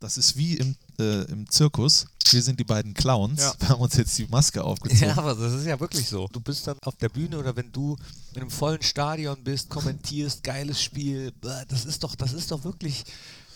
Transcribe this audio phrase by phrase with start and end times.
[0.00, 2.06] Das ist wie im, äh, im Zirkus.
[2.30, 3.40] Wir sind die beiden Clowns.
[3.42, 3.54] Ja.
[3.60, 5.08] Wir haben uns jetzt die Maske aufgezogen.
[5.08, 6.26] Ja, aber das ist ja wirklich so.
[6.28, 7.96] Du bist dann auf der Bühne oder wenn du
[8.32, 13.04] in einem vollen Stadion bist, kommentierst, geiles Spiel, das ist doch, das ist doch wirklich,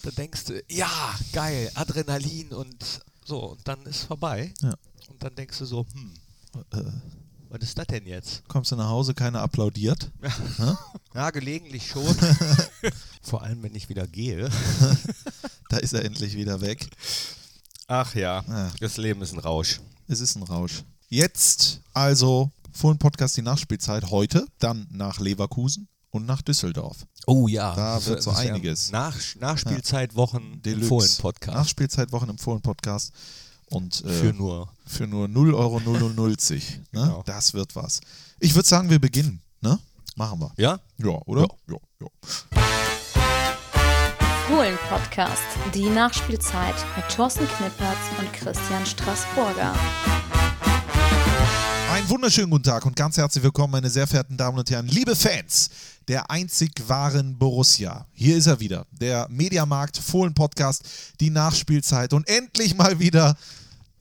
[0.02, 0.90] da denkst du, ja,
[1.32, 4.52] geil, Adrenalin und so, und dann ist vorbei.
[4.60, 4.74] Ja.
[5.08, 6.12] Und dann denkst du so, hm,
[6.72, 6.82] Äh,
[7.54, 8.42] was ist das denn jetzt?
[8.48, 10.10] kommst du nach Hause, keiner applaudiert.
[11.14, 12.04] Ja, gelegentlich schon.
[13.22, 14.50] Vor allem, wenn ich wieder gehe.
[15.68, 16.88] Da ist er endlich wieder weg.
[17.86, 18.72] Ach ja, Ja.
[18.80, 19.80] das Leben ist ein Rausch.
[20.08, 20.82] Es ist ein Rausch.
[21.08, 27.06] Jetzt also Fohlen Podcast die Nachspielzeit heute, dann nach Leverkusen und nach Düsseldorf.
[27.26, 27.74] Oh ja.
[27.76, 28.90] Da wird so ja einiges.
[28.90, 30.88] Nach, Nachspielzeitwochen Deluxe.
[30.88, 31.56] Fohlen-Podcast.
[31.56, 33.12] Nachspielzeitwochen im Fohlen Podcast.
[33.74, 34.68] Und äh, Für nur.
[34.86, 36.80] für nur 0 Euro 0,090.
[36.92, 37.00] Ne?
[37.02, 37.22] Genau.
[37.26, 38.00] Das wird was.
[38.38, 39.42] Ich würde sagen, wir beginnen.
[39.60, 39.80] Ne?
[40.14, 40.52] Machen wir.
[40.56, 40.78] Ja?
[40.98, 41.48] Ja, oder?
[41.66, 41.76] Ja.
[42.00, 42.06] ja,
[44.46, 45.42] Fohlen Podcast,
[45.74, 49.74] die Nachspielzeit mit Thorsten Knippertz und Christian Straßburger.
[51.90, 55.16] Einen wunderschönen guten Tag und ganz herzlich willkommen, meine sehr verehrten Damen und Herren, liebe
[55.16, 55.70] Fans
[56.08, 58.06] der einzig wahren Borussia.
[58.12, 60.84] Hier ist er wieder, der Mediamarkt Fohlen Podcast,
[61.20, 63.36] die Nachspielzeit und endlich mal wieder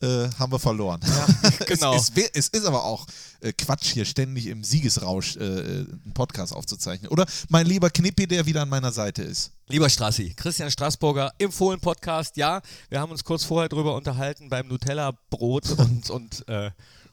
[0.04, 1.00] äh, haben wir verloren.
[1.04, 1.96] Ja, genau.
[1.96, 3.08] Es, es, es ist aber auch
[3.40, 7.09] äh, Quatsch, hier ständig im Siegesrausch äh, äh, einen Podcast aufzuzeichnen.
[7.09, 9.52] Oder mein lieber Knippi, der wieder an meiner Seite ist.
[9.68, 12.36] Lieber Strassi, Christian Straßburger im Fohlen-Podcast.
[12.38, 16.46] Ja, wir haben uns kurz vorher drüber unterhalten beim Nutella-Brot und, und,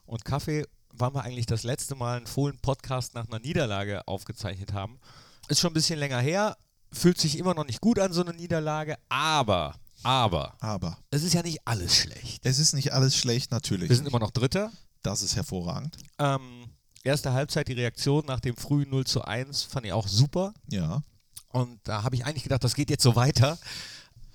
[0.05, 0.65] und Kaffee.
[0.93, 4.99] Wann wir eigentlich das letzte Mal einen Fohlen-Podcast nach einer Niederlage aufgezeichnet haben.
[5.47, 6.57] Ist schon ein bisschen länger her,
[6.91, 11.33] fühlt sich immer noch nicht gut an, so eine Niederlage, aber, aber, Aber es ist
[11.33, 12.45] ja nicht alles schlecht.
[12.45, 13.89] es ist nicht alles schlecht, natürlich.
[13.89, 14.71] Wir sind immer noch Dritter.
[15.03, 15.97] das ist hervorragend.
[16.19, 16.65] Ähm,
[17.03, 20.53] erste Halbzeit, die Reaktion nach dem frühen 0 zu 1 fand ich auch super.
[20.69, 21.01] Ja.
[21.49, 23.57] Und da habe ich eigentlich gedacht, das geht jetzt so weiter.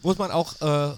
[0.03, 0.95] Muss man auch äh,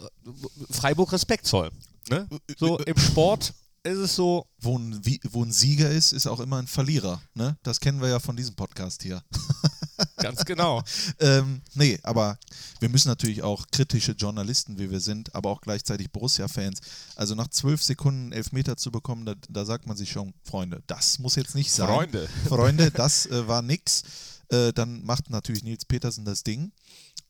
[0.71, 1.73] Freiburg Respekt zollen.
[2.11, 2.29] Ne?
[2.59, 6.41] So im Sport ist es so, Wo ein, Wie- wo ein Sieger ist, ist auch
[6.41, 7.21] immer ein Verlierer.
[7.35, 7.57] Ne?
[7.63, 9.23] Das kennen wir ja von diesem Podcast hier.
[10.19, 10.83] ganz genau.
[11.21, 12.39] Ähm, nee, aber
[12.81, 16.81] wir müssen natürlich auch kritische Journalisten, wie wir sind, aber auch gleichzeitig Borussia-Fans.
[17.17, 21.19] Also nach zwölf Sekunden Elfmeter zu bekommen, da, da sagt man sich schon, Freunde, das
[21.19, 21.89] muss jetzt nicht sein.
[21.89, 22.29] Freunde.
[22.49, 24.03] Freunde, das äh, war nix.
[24.51, 26.73] Äh, dann macht natürlich Nils Petersen das Ding.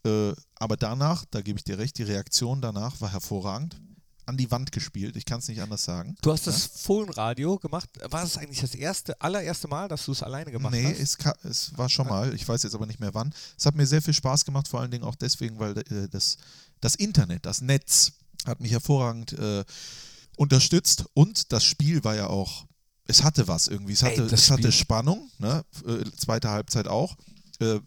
[0.04, 3.80] Äh, aber danach, da gebe ich dir recht, die Reaktion danach war hervorragend.
[4.28, 6.16] An die Wand gespielt, ich kann es nicht anders sagen.
[6.22, 7.88] Du hast das Fohlenradio gemacht.
[8.10, 11.00] War es eigentlich das erste, allererste Mal, dass du es alleine gemacht Nee, hast?
[11.00, 12.34] es, ka- es war schon mal.
[12.34, 13.32] Ich weiß jetzt aber nicht mehr wann.
[13.56, 16.36] Es hat mir sehr viel Spaß gemacht, vor allen Dingen auch deswegen, weil äh, das,
[16.80, 18.12] das Internet, das Netz
[18.46, 19.64] hat mich hervorragend äh,
[20.36, 22.66] unterstützt und das Spiel war ja auch,
[23.06, 23.94] es hatte was irgendwie.
[23.94, 25.64] Es Ey, hatte, das es hatte Spannung, ne?
[25.86, 27.16] äh, zweite Halbzeit auch.
[27.60, 27.80] Äh,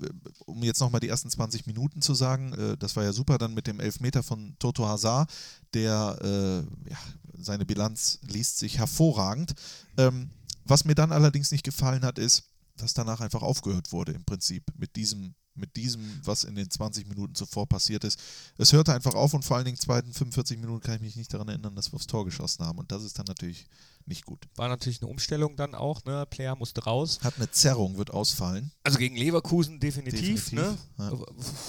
[0.45, 3.53] um jetzt nochmal die ersten 20 Minuten zu sagen, äh, das war ja super dann
[3.53, 5.31] mit dem Elfmeter von Toto Hazard,
[5.73, 6.97] der äh, ja,
[7.37, 9.53] seine Bilanz liest sich hervorragend.
[9.97, 10.29] Ähm,
[10.65, 12.43] was mir dann allerdings nicht gefallen hat, ist,
[12.77, 17.07] dass danach einfach aufgehört wurde im Prinzip mit diesem, mit diesem, was in den 20
[17.07, 18.19] Minuten zuvor passiert ist.
[18.57, 21.33] Es hörte einfach auf und vor allen Dingen zweiten 45 Minuten kann ich mich nicht
[21.33, 23.65] daran erinnern, dass wir aufs Tor geschossen haben und das ist dann natürlich
[24.07, 24.47] nicht gut.
[24.55, 26.03] War natürlich eine Umstellung dann auch.
[26.05, 26.25] Ne?
[26.25, 27.19] Player musste raus.
[27.21, 28.71] Hat eine Zerrung, wird ausfallen.
[28.83, 30.49] Also gegen Leverkusen definitiv.
[30.49, 30.77] Definitiv, ne?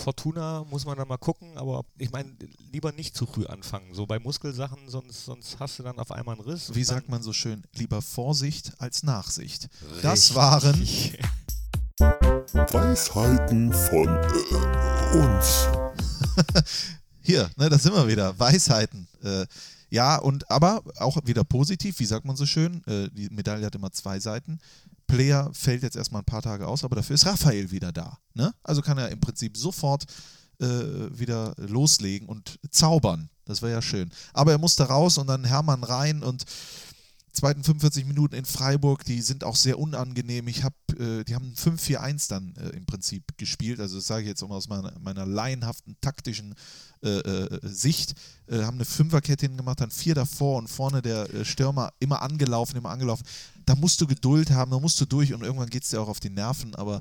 [0.02, 2.34] Fortuna muss man dann mal gucken, aber ich meine,
[2.72, 3.94] lieber nicht zu früh anfangen.
[3.94, 6.74] So bei Muskelsachen, sonst, sonst hast du dann auf einmal einen Riss.
[6.74, 9.68] Wie sagt man so schön, lieber Vorsicht als Nachsicht.
[10.02, 10.74] Das waren
[12.54, 15.68] Weisheiten von äh, uns.
[17.22, 18.38] Hier, ne, da sind wir wieder.
[18.38, 19.08] Weisheiten.
[19.22, 19.46] Äh,
[19.88, 22.82] ja, und aber auch wieder positiv, wie sagt man so schön?
[22.86, 24.58] Äh, die Medaille hat immer zwei Seiten.
[25.06, 28.18] Player fällt jetzt erstmal ein paar Tage aus, aber dafür ist Raphael wieder da.
[28.34, 28.52] Ne?
[28.62, 30.04] Also kann er im Prinzip sofort
[30.60, 33.30] äh, wieder loslegen und zaubern.
[33.46, 34.10] Das wäre ja schön.
[34.34, 36.44] Aber er musste raus und dann Hermann rein und
[37.32, 40.48] zweiten 45 Minuten in Freiburg, die sind auch sehr unangenehm.
[40.48, 43.80] Ich habe, äh, die haben 5-4-1 dann äh, im Prinzip gespielt.
[43.80, 46.54] Also das sage ich jetzt auch mal aus meiner, meiner laienhaften taktischen
[47.02, 48.14] äh, äh, Sicht.
[48.46, 52.76] Äh, haben eine Fünferkette hingemacht, dann vier davor und vorne der äh, Stürmer immer angelaufen,
[52.76, 53.24] immer angelaufen.
[53.64, 56.08] Da musst du Geduld haben, da musst du durch und irgendwann geht es dir auch
[56.08, 57.00] auf die Nerven, aber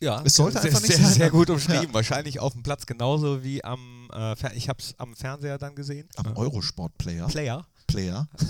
[0.00, 1.14] Ja, Es sollte sehr, einfach nicht sehr, sein.
[1.14, 1.84] sehr gut umschrieben.
[1.88, 1.94] Ja.
[1.94, 4.08] Wahrscheinlich auf dem Platz genauso wie am,
[4.54, 6.08] ich habe es am Fernseher dann gesehen.
[6.16, 7.56] am Eurosport-Player, Player.
[7.62, 7.66] Player,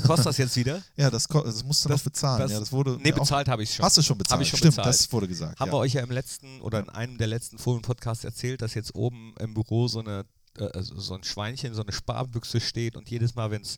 [0.07, 0.83] Kostet das jetzt wieder?
[0.97, 2.41] ja, das, das musst du Das- noch bezahlen.
[2.41, 3.85] das- ja, das wurde Nee, bezahlt habe ich schon.
[3.85, 4.39] Hast du schon bezahlt?
[4.39, 4.89] Hab ich schon Stimmt, bezahlt.
[4.95, 5.61] das wurde gesagt.
[5.61, 5.75] Haben ja.
[5.75, 9.35] wir euch ja im letzten oder in einem der letzten Fohlen-Podcasts erzählt, dass jetzt oben
[9.41, 10.25] im Büro so eine
[10.59, 13.77] äh, also so ein Schweinchen, so eine Sparbüchse steht und jedes Mal, wenn es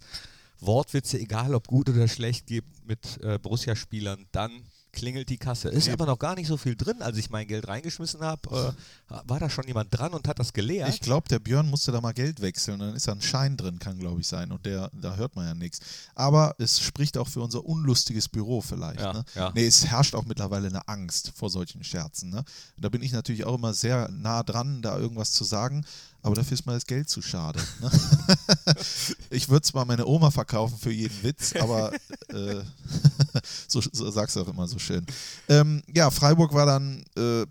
[0.60, 4.62] Wortwitze, egal ob gut oder schlecht, gibt mit äh, Borussia-Spielern, dann
[4.96, 5.68] klingelt die Kasse.
[5.68, 7.00] Ist aber noch gar nicht so viel drin.
[7.00, 8.74] Als ich mein Geld reingeschmissen habe,
[9.10, 10.88] äh, war da schon jemand dran und hat das geleert.
[10.88, 12.80] Ich glaube, der Björn musste da mal Geld wechseln.
[12.80, 14.50] Dann ist da ein Schein drin, kann glaube ich sein.
[14.50, 15.80] Und der, da hört man ja nichts.
[16.14, 19.00] Aber es spricht auch für unser unlustiges Büro vielleicht.
[19.00, 19.24] Ja, ne?
[19.34, 19.52] ja.
[19.54, 22.30] Nee, es herrscht auch mittlerweile eine Angst vor solchen Scherzen.
[22.30, 22.42] Ne?
[22.78, 25.84] Da bin ich natürlich auch immer sehr nah dran, da irgendwas zu sagen.
[26.22, 27.60] Aber dafür ist mir das Geld zu schade.
[27.80, 27.90] Ne?
[29.30, 31.92] ich würde zwar meine Oma verkaufen für jeden Witz, aber
[32.28, 32.62] äh,
[33.68, 35.06] so, so sagst du auch immer so schön.
[35.48, 37.46] Ähm, ja, Freiburg war dann äh,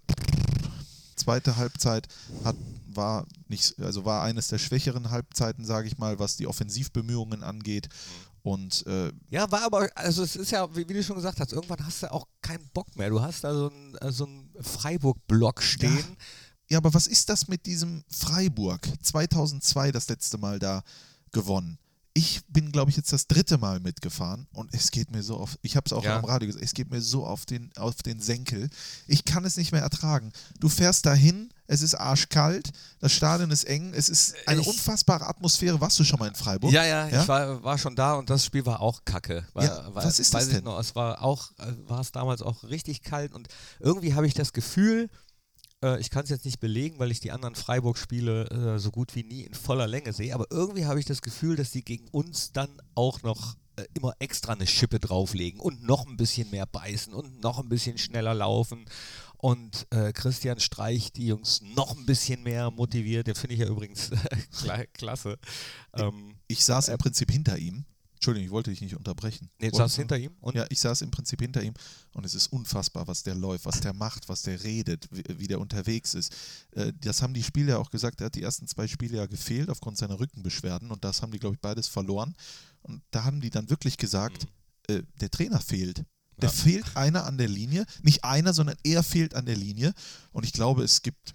[1.15, 2.07] zweite Halbzeit
[2.43, 2.55] hat
[2.87, 7.89] war nicht also war eines der schwächeren Halbzeiten sage ich mal was die Offensivbemühungen angeht
[8.45, 11.51] und äh, Ja, war aber, also es ist ja, wie, wie du schon gesagt hast,
[11.51, 13.09] irgendwann hast du auch keinen Bock mehr.
[13.09, 15.97] Du hast da so einen so einen Freiburg-Block stehen.
[15.97, 16.15] ja
[16.73, 20.83] aber was ist das mit diesem Freiburg 2002 das letzte Mal da
[21.31, 21.77] gewonnen
[22.17, 25.59] ich bin, glaube ich, jetzt das dritte Mal mitgefahren und es geht mir so auf,
[25.63, 26.17] ich habe es auch Ja.
[26.19, 28.69] am Radio gesagt, es geht mir so auf den, auf den Senkel.
[29.05, 30.31] Ich kann es nicht mehr ertragen.
[30.61, 35.27] Du fährst dahin, es ist arschkalt, das Stadion ist eng, es ist eine Ich- unfassbare
[35.27, 35.81] Atmosphäre.
[35.81, 36.71] Warst du schon mal in Freiburg?
[36.71, 37.21] Ja, ja, Ja?
[37.21, 39.45] ich war, war schon da und das Spiel war auch kacke.
[39.53, 40.63] War, Ja, war, was ist das weiß ich denn?
[40.63, 43.49] Noch, es war auch, äh, war es damals auch richtig kalt und
[43.81, 45.09] irgendwie habe ich das Gefühl,
[45.85, 49.15] äh, ich kann es jetzt nicht belegen, weil ich die anderen Freiburg-Spiele äh, so gut
[49.15, 52.07] wie nie in voller Länge sehe, aber irgendwie habe ich das Gefühl, dass die gegen
[52.09, 56.65] uns dann auch noch äh, immer extra eine Schippe drauflegen und noch ein bisschen mehr
[56.65, 58.85] beißen und noch ein bisschen schneller laufen.
[59.37, 63.27] Und äh, Christian Streich die Jungs noch ein bisschen mehr motiviert.
[63.27, 64.09] Den finde ich ja übrigens
[64.63, 65.37] kla- klasse.
[65.93, 67.85] Ähm, Ich saß im Prinzip hinter ihm.
[68.25, 69.51] Entschuldigung, ich wollte dich nicht unterbrechen.
[69.59, 71.75] nee, du saß hinter ihm und Ja, ich saß im Prinzip hinter ihm
[72.13, 75.47] und es ist unfassbar, was der läuft, was der macht, was der redet, wie, wie
[75.47, 76.33] der unterwegs ist.
[76.71, 79.27] Äh, das haben die Spieler ja auch gesagt, er hat die ersten zwei Spiele ja
[79.27, 82.35] gefehlt aufgrund seiner Rückenbeschwerden und das haben die, glaube ich, beides verloren.
[82.81, 84.47] Und da haben die dann wirklich gesagt,
[84.87, 86.03] äh, der Trainer fehlt.
[86.41, 86.55] Der Ja.
[86.55, 89.93] fehlt einer an der Linie, nicht einer, sondern er fehlt an der Linie.
[90.31, 91.33] Und ich glaube, es gibt,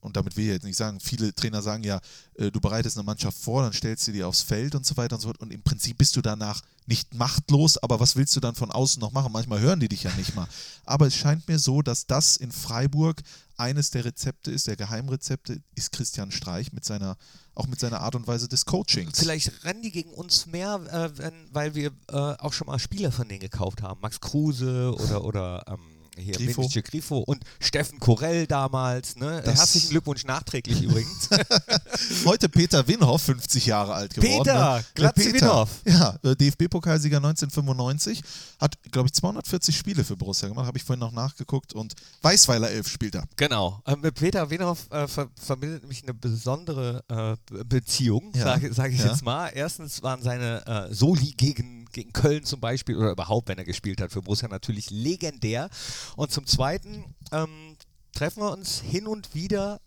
[0.00, 2.00] und damit will ich jetzt nicht sagen, viele Trainer sagen ja,
[2.34, 5.16] äh, du bereitest eine Mannschaft vor, dann stellst du die aufs Feld und so weiter
[5.16, 5.40] und so fort.
[5.40, 9.00] Und im Prinzip bist du danach nicht machtlos, aber was willst du dann von außen
[9.00, 9.32] noch machen?
[9.32, 10.48] Manchmal hören die dich ja nicht mal.
[10.84, 13.22] Aber es scheint mir so, dass das in Freiburg
[13.56, 17.16] eines der Rezepte ist, der Geheimrezepte, ist Christian Streich mit seiner,
[17.54, 19.18] auch mit seiner Art und Weise des Coachings.
[19.18, 23.12] vielleicht rennen die gegen uns mehr, äh, wenn, weil wir äh, auch schon mal Spieler
[23.12, 24.00] von denen gekauft haben.
[24.00, 26.68] Max Kruse oder, oder ähm, hier Grifo.
[26.82, 29.16] Grifo und Steffen Korell damals.
[29.16, 29.42] Ne?
[29.44, 31.28] Das- Herzlichen Glückwunsch nachträglich übrigens.
[32.24, 34.42] Heute Peter Winhoff, 50 Jahre alt geworden.
[34.44, 34.84] Peter, ne?
[34.94, 35.68] Glatze Peter, Winhoff.
[35.86, 38.22] Ja, äh, DFB-Pokalsieger 1995,
[38.60, 42.70] hat, glaube ich, 240 Spiele für Borussia gemacht, habe ich vorhin noch nachgeguckt und Weißweiler
[42.70, 43.24] 11 spielt er.
[43.36, 43.82] Genau.
[43.86, 48.44] Ähm, mit Peter Wenhoff äh, ver verbindet mich eine besondere äh, Be- Beziehung, Ja.
[48.44, 49.06] sage sag ich Ja.
[49.10, 49.48] jetzt mal.
[49.54, 54.00] Erstens waren seine äh, Soli gegen, gegen Köln zum Beispiel oder überhaupt, wenn er gespielt
[54.00, 55.70] hat für Borussia, natürlich legendär.
[56.16, 57.76] Und zum Zweiten ähm,
[58.12, 59.80] treffen wir uns hin und wieder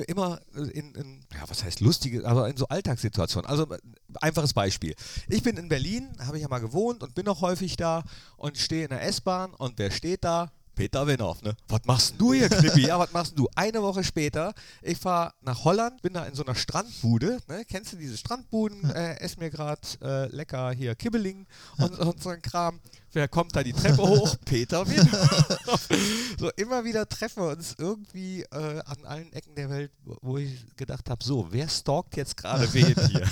[0.00, 3.48] immer in, in, ja, was heißt lustige, aber in so Alltagssituationen.
[3.48, 3.78] Also äh,
[4.20, 4.94] einfaches Beispiel.
[5.28, 8.02] Ich bin in Berlin, habe ich ja mal gewohnt und bin auch häufig da
[8.36, 10.50] und stehe in der S-Bahn und wer steht da?
[10.74, 11.54] Peter Winhoff, ne?
[11.68, 12.86] Was machst du hier, Knippi?
[12.86, 13.48] Ja, was machst du?
[13.54, 17.64] Eine Woche später, ich fahre nach Holland, bin da in so einer Strandbude, ne?
[17.66, 18.88] Kennst du diese Strandbuden?
[18.90, 21.46] Äh, ess mir gerade äh, lecker hier Kibbeling
[21.78, 22.80] und, und so ein Kram.
[23.12, 24.34] Wer kommt da die Treppe hoch?
[24.46, 25.88] Peter Winhoff.
[26.38, 30.64] so immer wieder treffen wir uns irgendwie äh, an allen Ecken der Welt, wo- ich
[30.76, 33.28] gedacht habe, so, wer stalkt jetzt gerade wen hier?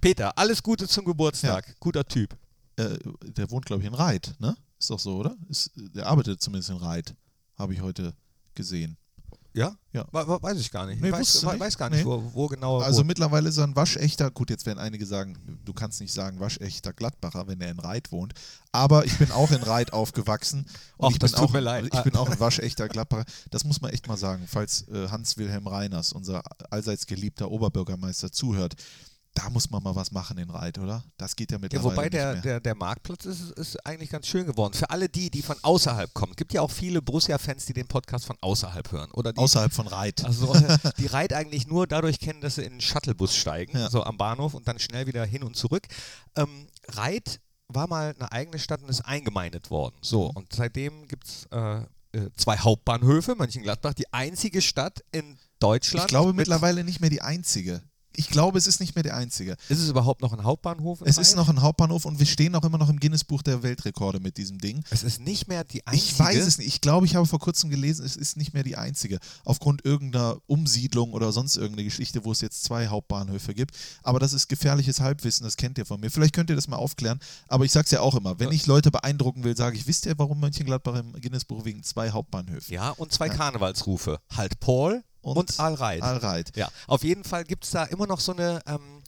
[0.00, 1.74] Peter, alles Gute zum Geburtstag.
[1.80, 2.36] Guter Typ.
[2.76, 2.98] Äh,
[3.36, 4.54] der wohnt, glaube ich, in Reit, ne?
[4.82, 5.36] Ist doch so, oder?
[5.48, 7.14] Ist, der arbeitet zumindest in Reit,
[7.56, 8.14] habe ich heute
[8.56, 8.96] gesehen.
[9.54, 9.76] Ja?
[9.92, 10.06] Ja.
[10.10, 11.00] We- we- weiß ich gar nicht.
[11.00, 11.60] Nee, ich weiß, nicht?
[11.60, 12.04] weiß gar nicht, Nee.
[12.06, 12.80] wo, wo genau.
[12.80, 13.04] Also wo.
[13.04, 16.92] mittlerweile ist er ein waschechter, gut, jetzt werden einige sagen, du kannst nicht sagen waschechter
[16.92, 18.32] Gladbacher, wenn er in Reit wohnt,
[18.72, 21.84] aber ich bin auch in Reit aufgewachsen und Ach, ich, bin tut auch, mir leid.
[21.94, 23.24] ich bin auch ein waschechter Gladbacher.
[23.52, 28.74] Das muss man echt mal sagen, falls äh, Hans-Wilhelm Reiners, unser allseits geliebter Oberbürgermeister, zuhört.
[29.34, 31.02] Da muss man mal was machen in Reit, oder?
[31.16, 34.26] Das geht ja ja, mittlerweile wobei nicht der, der, der Marktplatz ist, ist eigentlich ganz
[34.26, 34.74] schön geworden.
[34.74, 36.34] Für alle die, die von außerhalb kommen.
[36.36, 39.10] gibt ja auch viele Borussia-Fans, die den Podcast von außerhalb hören.
[39.12, 40.22] Oder die, Außerhalb von Reit.
[40.24, 40.54] also,
[40.98, 43.88] die Reit eigentlich nur dadurch kennen, dass sie in einen Shuttlebus steigen, Ja.
[43.88, 45.86] so am Bahnhof und dann schnell wieder hin und zurück.
[46.36, 49.94] Ähm, Reit war mal eine eigene Stadt und ist eingemeindet worden.
[50.02, 50.36] So, Mhm.
[50.36, 51.78] und seitdem gibt es äh,
[52.14, 56.04] äh, zwei Hauptbahnhöfe, Mönchengladbach, die einzige Stadt in Deutschland.
[56.04, 57.82] Ich glaube mit- mittlerweile nicht mehr die einzige.
[58.16, 59.56] Ich glaube, es ist nicht mehr der einzige.
[59.68, 61.00] Ist es überhaupt noch ein Hauptbahnhof?
[61.04, 61.36] Es ist Reit?
[61.36, 64.58] noch ein Hauptbahnhof und wir stehen auch immer noch im Guinness-Buch der Weltrekorde mit diesem
[64.58, 64.82] Ding.
[64.90, 66.04] Es ist nicht mehr die einzige.
[66.04, 66.68] Ich weiß es nicht.
[66.68, 69.18] Ich glaube, ich habe vor kurzem gelesen, es ist nicht mehr die einzige.
[69.44, 73.76] Aufgrund irgendeiner Umsiedlung oder sonst irgendeine Geschichte, wo es jetzt zwei Hauptbahnhöfe gibt.
[74.02, 76.10] Aber das ist gefährliches Halbwissen, das kennt ihr von mir.
[76.10, 77.18] Vielleicht könnt ihr das mal aufklären.
[77.48, 80.06] Aber ich sage es ja auch immer, wenn ich Leute beeindrucken will, sage ich, wisst
[80.06, 82.72] ihr, warum Mönchengladbach im Guinness-Buch wegen zwei Hauptbahnhöfen?
[82.72, 84.18] Ja, und zwei Karnevalsrufe.
[84.30, 86.02] Halt Paul und, Und Alreit.
[86.02, 86.56] Allreit.
[86.56, 89.02] Ja, auf jeden Fall gibt es da immer noch so eine, ähm,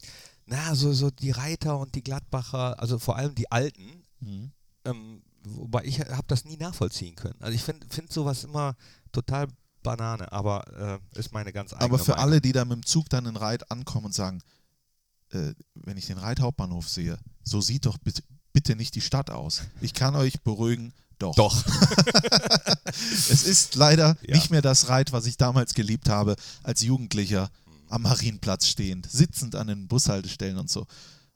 [0.47, 4.51] na, so, so die Reiter und die Gladbacher, also vor allem die Alten, Mhm.
[4.85, 7.35] ähm, wobei ich habe das nie nachvollziehen können.
[7.39, 8.75] Also ich finde find sowas immer
[9.11, 9.47] total
[9.83, 12.23] Banane, aber äh, ist meine ganz eigene Aber für Meinung.
[12.23, 14.41] alle, die da mit dem Zug dann in Reit ankommen und sagen,
[15.31, 19.29] äh, wenn ich den Reit Hauptbahnhof sehe, so sieht doch bitte, bitte nicht die Stadt
[19.29, 19.61] aus.
[19.81, 21.35] Ich kann euch beruhigen, doch.
[21.35, 21.63] Doch.
[23.29, 24.35] Es ist leider Ja.
[24.35, 27.49] nicht mehr das Reit, was ich damals geliebt habe, als Jugendlicher
[27.89, 30.85] am Marienplatz stehend, sitzend an den Bushaltestellen und so.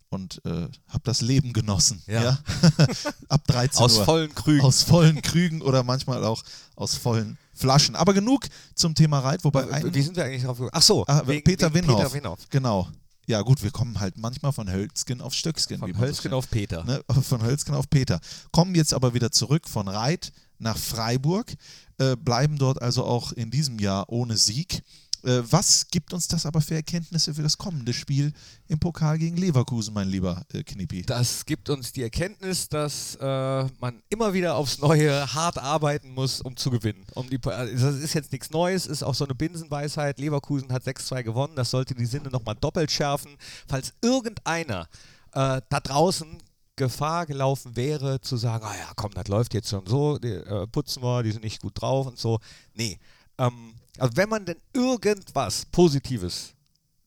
[0.09, 0.49] Und äh,
[0.87, 2.01] habe das Leben genossen.
[2.07, 2.23] Ja.
[2.23, 2.39] Ja.
[3.29, 4.05] Ab 13 Aus Uhr.
[4.05, 4.61] vollen Krügen.
[4.65, 6.41] Aus vollen Krügen oder manchmal auch
[6.75, 7.95] aus vollen Flaschen.
[7.95, 10.71] Aber genug zum Thema Reit, wobei ein, Wie sind wir eigentlich drauf gekommen?
[10.73, 12.01] Ach so, Ah, wegen, Peter wegen Winhoff.
[12.01, 12.39] Peter Winhoff.
[12.49, 12.87] Genau.
[13.29, 15.77] Ja, gut, wir kommen halt manchmal von Hölzgen auf Stöcksken.
[15.85, 16.83] wie Von man so auf Peter.
[16.83, 18.19] Ne, von Hölzgen auf Peter.
[18.51, 21.53] Kommen jetzt aber wieder zurück von Reit nach Freiburg,
[21.99, 24.81] äh, bleiben dort also auch in diesem Jahr ohne Sieg.
[25.23, 28.31] Äh, was gibt uns das aber für Erkenntnisse für das kommende Spiel
[28.67, 31.03] im Pokal gegen Leverkusen, mein lieber äh, Knippi?
[31.03, 36.41] Das gibt uns die Erkenntnis, dass äh, man immer wieder aufs Neue hart arbeiten muss,
[36.41, 37.05] um zu gewinnen.
[37.15, 40.19] Um die, also das ist jetzt nichts Neues, ist auch so eine Binsenweisheit.
[40.19, 43.35] Leverkusen hat 6-2 gewonnen, das sollte die Sinne nochmal doppelt schärfen.
[43.67, 44.87] Falls irgendeiner
[45.33, 46.41] äh, da draußen
[46.79, 50.65] Gefahr gelaufen wäre, zu sagen, ah ja, komm, das läuft jetzt schon so, die, äh,
[50.67, 52.39] putzen wir, die sind nicht gut drauf und so.
[52.73, 52.97] Nee.
[53.37, 56.53] Ähm, also wenn man denn irgendwas Positives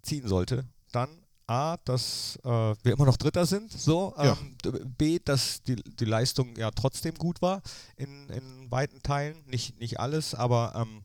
[0.02, 1.08] ziehen sollte, dann
[1.46, 4.32] A, dass äh, wir immer noch Dritter sind, so, Ja.
[4.40, 7.60] ähm, d- B, dass die, die Leistung ja trotzdem gut war
[7.96, 11.02] in, in weiten Teilen, nicht, nicht alles, aber ähm,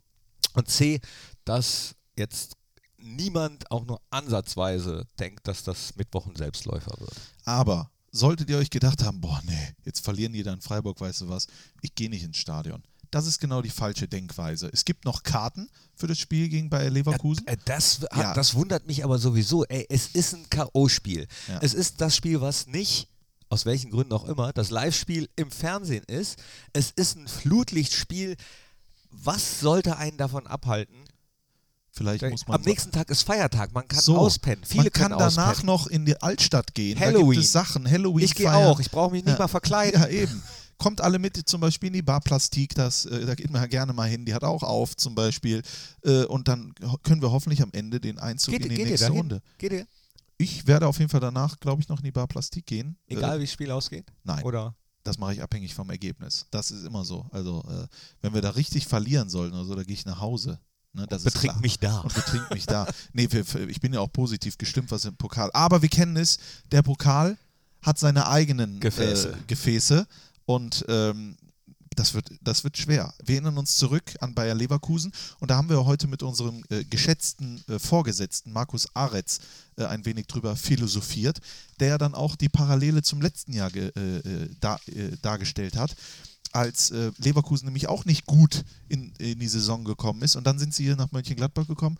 [0.54, 1.02] und C,
[1.44, 2.54] dass jetzt
[2.98, 7.14] niemand auch nur ansatzweise denkt, dass das Mittwoch ein Selbstläufer wird.
[7.46, 11.22] Aber solltet ihr euch gedacht haben, boah, nee, jetzt verlieren die da in Freiburg, weißt
[11.22, 11.48] du was,
[11.82, 12.84] ich gehe nicht ins Stadion.
[13.12, 14.70] Das ist genau die falsche Denkweise.
[14.74, 17.46] Es gibt noch Karten für das Spiel gegen Bayer Leverkusen.
[17.48, 18.34] Äh, Das, hat, Ja.
[18.34, 19.64] das wundert mich aber sowieso.
[19.66, 21.28] Ey, es ist ein K.O.-Spiel.
[21.48, 21.60] Ja.
[21.62, 23.08] Es ist das Spiel, was nicht,
[23.50, 26.38] aus welchen Gründen auch immer, das Live-Spiel im Fernsehen ist.
[26.74, 28.36] Es ist ein Flutlichtspiel.
[29.10, 30.96] Was sollte einen davon abhalten?
[31.92, 33.72] Vielleicht muss man Am nächsten Tag ist Feiertag.
[33.74, 34.64] Man kann so, auspennen.
[34.64, 35.66] Viele man kann können danach auspennen.
[35.66, 37.00] noch in die Altstadt gehen.
[37.00, 37.42] Halloween.
[37.42, 38.24] Sachen, Halloween.
[38.26, 38.80] Ich gehe auch.
[38.80, 39.40] Ich brauche mich nicht Ja.
[39.40, 40.00] mal verkleiden.
[40.02, 40.44] Ja, eben.
[40.78, 43.68] Kommt alle mit, zum Beispiel in die Bar Plastik, das, äh, da geht man ja
[43.68, 45.62] gerne mal hin, die hat auch auf zum Beispiel.
[46.04, 49.10] Äh, und dann können wir hoffentlich am Ende den Einzug Geht, in die geht nächste?
[49.10, 49.42] Runde.
[49.58, 49.88] Geht ihr?
[50.38, 52.96] Ich werde auf jeden Fall danach, glaube ich, noch in die Bar Plastik gehen.
[53.08, 54.06] Egal Äh, wie das Spiel ausgeht?
[54.24, 54.44] nein.
[54.44, 54.76] Oder?
[55.04, 56.46] das mache ich abhängig vom Ergebnis.
[56.52, 57.26] Das ist immer so.
[57.32, 57.88] Also, äh,
[58.22, 60.60] wenn wir da richtig verlieren sollten oder so, da gehe ich nach Hause.
[60.92, 61.62] Ne, das ist Betrink klar.
[61.62, 62.00] mich da.
[62.02, 62.86] Und betrink mich da.
[63.14, 65.50] Nee, wir, ich bin ja auch positiv gestimmt, was im Pokal.
[65.54, 66.40] Aber wir kennen es,
[66.74, 67.38] der Pokal
[67.82, 69.30] hat seine eigenen Gefäße.
[69.30, 70.08] Äh, Gefäße
[70.48, 71.38] und ähm,
[71.96, 73.14] das wird, das wird schwer.
[73.24, 76.84] Wir erinnern uns zurück an Bayer Leverkusen und da haben wir heute mit unserem äh,
[76.84, 79.40] geschätzten äh, Vorgesetzten Markus Aretz
[79.78, 81.40] äh, ein wenig drüber philosophiert,
[81.80, 85.96] der dann auch die Parallele zum letzten Jahr äh, äh, dar, äh, dargestellt hat
[86.54, 90.38] als Leverkusen nämlich auch nicht gut in, in die Saison gekommen ist.
[90.38, 91.98] Und dann sind sie hier nach Mönchengladbach gekommen.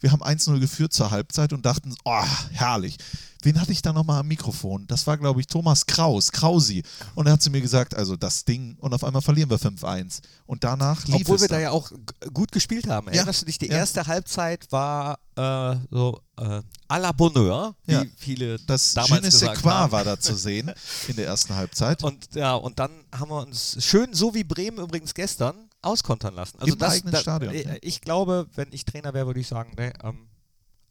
[0.00, 2.96] Wir haben 1-0 geführt zur Halbzeit und dachten, oh, herrlich.
[3.42, 4.86] Wen hatte ich da nochmal am Mikrofon?
[4.88, 6.82] Das war, glaube ich, Thomas Kraus, Krausi.
[7.14, 10.20] Und er hat zu mir gesagt, also das Ding, und auf einmal verlieren wir 5-1.
[10.46, 11.58] Und danach lief Obwohl wir dann.
[11.58, 11.92] da ja auch
[12.34, 13.06] gut gespielt haben.
[13.08, 13.58] Erinnerst du dich?
[13.58, 13.76] Die ja.
[13.76, 18.04] erste Halbzeit war äh, so äh, à la Bonheur, wie Ja.
[18.16, 19.92] viele das damals Je gesagt haben.
[19.92, 20.72] war da zu sehen
[21.06, 22.02] in der ersten Halbzeit.
[22.02, 26.58] Und ja, und dann haben wir uns schön, so wie Bremen übrigens gestern, auskontern lassen.
[26.60, 27.74] Also Im das, eigenen da, Stadion, äh, ja.
[27.82, 30.28] Ich glaube, wenn ich Trainer wäre, würde ich sagen, nee, ähm,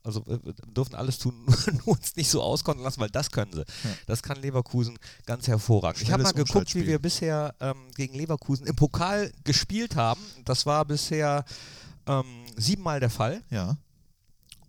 [0.04, 1.46] also äh, wir dürfen alles tun,
[1.86, 3.66] nur uns nicht so auskontern lassen, weil das können sie.
[4.06, 6.02] Das kann Leverkusen ganz hervorragend.
[6.02, 10.22] ich habe mal geguckt, wie wir bisher ähm, gegen Leverkusen im Pokal gespielt haben.
[10.46, 11.44] Das war bisher
[12.08, 13.44] ähm, siebenmal der Fall.
[13.50, 13.78] ja.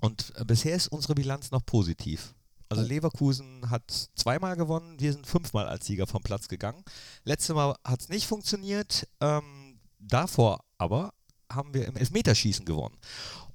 [0.00, 2.34] Und äh, bisher ist unsere Bilanz noch positiv.
[2.68, 2.86] Also Oh.
[2.86, 6.82] Leverkusen hat zweimal gewonnen, wir sind fünfmal als Sieger vom Platz gegangen.
[7.24, 9.08] Letztes Mal hat es nicht funktioniert.
[9.20, 9.65] Ähm,
[9.98, 11.12] davor aber
[11.50, 12.96] haben wir im Elfmeterschießen gewonnen.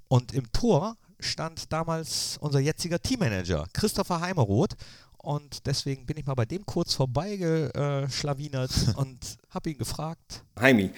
[0.08, 4.76] Und im Tor stand damals unser jetziger Teammanager, Christopher Heimeroth.
[5.18, 10.90] Und deswegen bin ich mal bei dem kurz vorbeigeschlawinert und habe ihn gefragt, Heimi,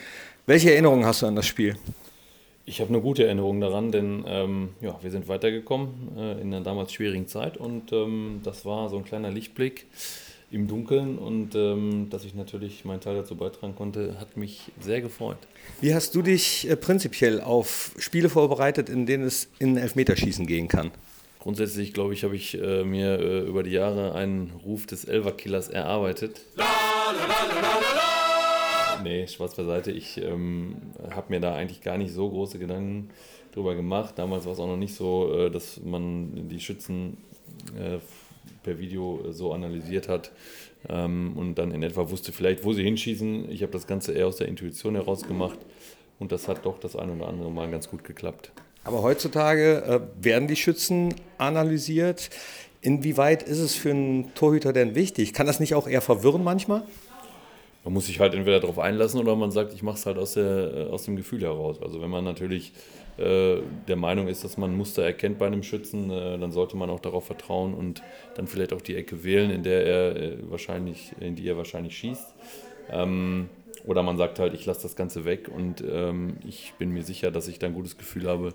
[0.45, 1.77] welche Erinnerungen hast du an das Spiel?
[2.65, 6.63] Ich habe eine gute Erinnerung daran, denn ähm, ja, wir sind weitergekommen äh, in einer
[6.63, 9.88] damals schwierigen Zeit und ähm, das war so ein kleiner Lichtblick
[10.53, 15.01] im Dunkeln und ähm, dass ich natürlich meinen Teil dazu beitragen konnte, hat mich sehr
[15.01, 15.38] gefreut.
[15.81, 20.67] Wie hast du dich äh, prinzipiell auf Spiele vorbereitet, in denen es in Elfmeterschießen gehen
[20.67, 20.91] kann?
[21.39, 25.67] Grundsätzlich, glaube ich, habe ich äh, mir äh, über die Jahre einen Ruf des Elverkillers
[25.67, 26.41] erarbeitet.
[29.03, 29.91] Nee, Spaß beiseite.
[29.91, 30.75] Ich ähm,
[31.12, 33.10] habe mir da eigentlich gar nicht so große Gedanken
[33.53, 34.13] drüber gemacht.
[34.17, 37.17] Damals war es auch noch nicht so, äh, dass man die Schützen
[37.77, 37.98] äh,
[38.63, 40.31] per Video so analysiert hat
[40.89, 43.50] ähm, und dann in etwa wusste vielleicht, wo sie hinschießen.
[43.51, 45.59] Ich habe das Ganze eher aus der Intuition heraus gemacht
[46.19, 48.51] und das hat doch das ein oder andere Mal ganz gut geklappt.
[48.83, 52.29] Aber heutzutage äh, werden die Schützen analysiert.
[52.81, 55.33] Inwieweit ist es für einen Torhüter denn wichtig?
[55.33, 56.83] Kann das nicht auch eher verwirren manchmal?
[57.84, 60.34] Man muss sich halt entweder darauf einlassen oder man sagt, ich mache es halt aus,
[60.34, 61.82] der, äh, aus dem Gefühl heraus.
[61.82, 62.72] Also wenn man natürlich
[63.18, 66.90] äh, der Meinung ist, dass man Muster erkennt bei einem Schützen, äh, dann sollte man
[66.90, 68.02] auch darauf vertrauen und
[68.36, 72.34] dann vielleicht auch die Ecke wählen, in der er wahrscheinlich, in die er wahrscheinlich schießt.
[72.90, 73.50] Ähm,
[73.86, 77.32] oder man sagt halt, ich lasse das Ganze weg und ähm, ich bin mir sicher,
[77.32, 78.54] dass ich da ein gutes Gefühl habe.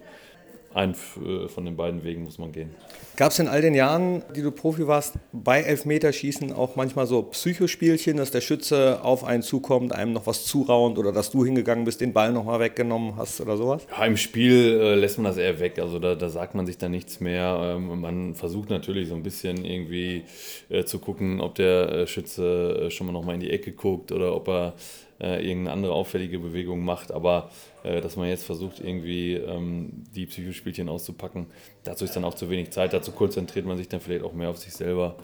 [0.75, 2.71] Einen äh, von den beiden Wegen muss man gehen.
[3.17, 7.23] Gab es in all den Jahren, die du Profi warst, bei Elfmeterschießen auch manchmal so
[7.23, 11.85] Psychospielchen, dass der Schütze auf einen zukommt, einem noch was zuraunt oder dass du hingegangen
[11.85, 13.87] bist, den Ball nochmal weggenommen hast oder sowas?
[13.91, 15.79] Ja, im Spiel äh, lässt man das eher weg.
[15.79, 17.59] Also da, da sagt man sich dann nichts mehr.
[17.77, 20.25] Ähm, man versucht natürlich so ein bisschen irgendwie
[20.69, 24.13] äh, zu gucken, ob der äh, Schütze äh, schon mal nochmal in die Ecke guckt
[24.13, 24.75] oder ob er
[25.21, 27.13] äh, irgendeine andere auffällige Bewegung macht.
[27.13, 27.51] Aber
[27.83, 31.47] äh, dass man jetzt versucht, irgendwie ähm, die Psychospielchen auszupacken,
[31.85, 32.93] dazu ist dann auch zu wenig Zeit.
[32.93, 35.17] Dazu konzentriert man sich dann vielleicht auch mehr auf sich selber.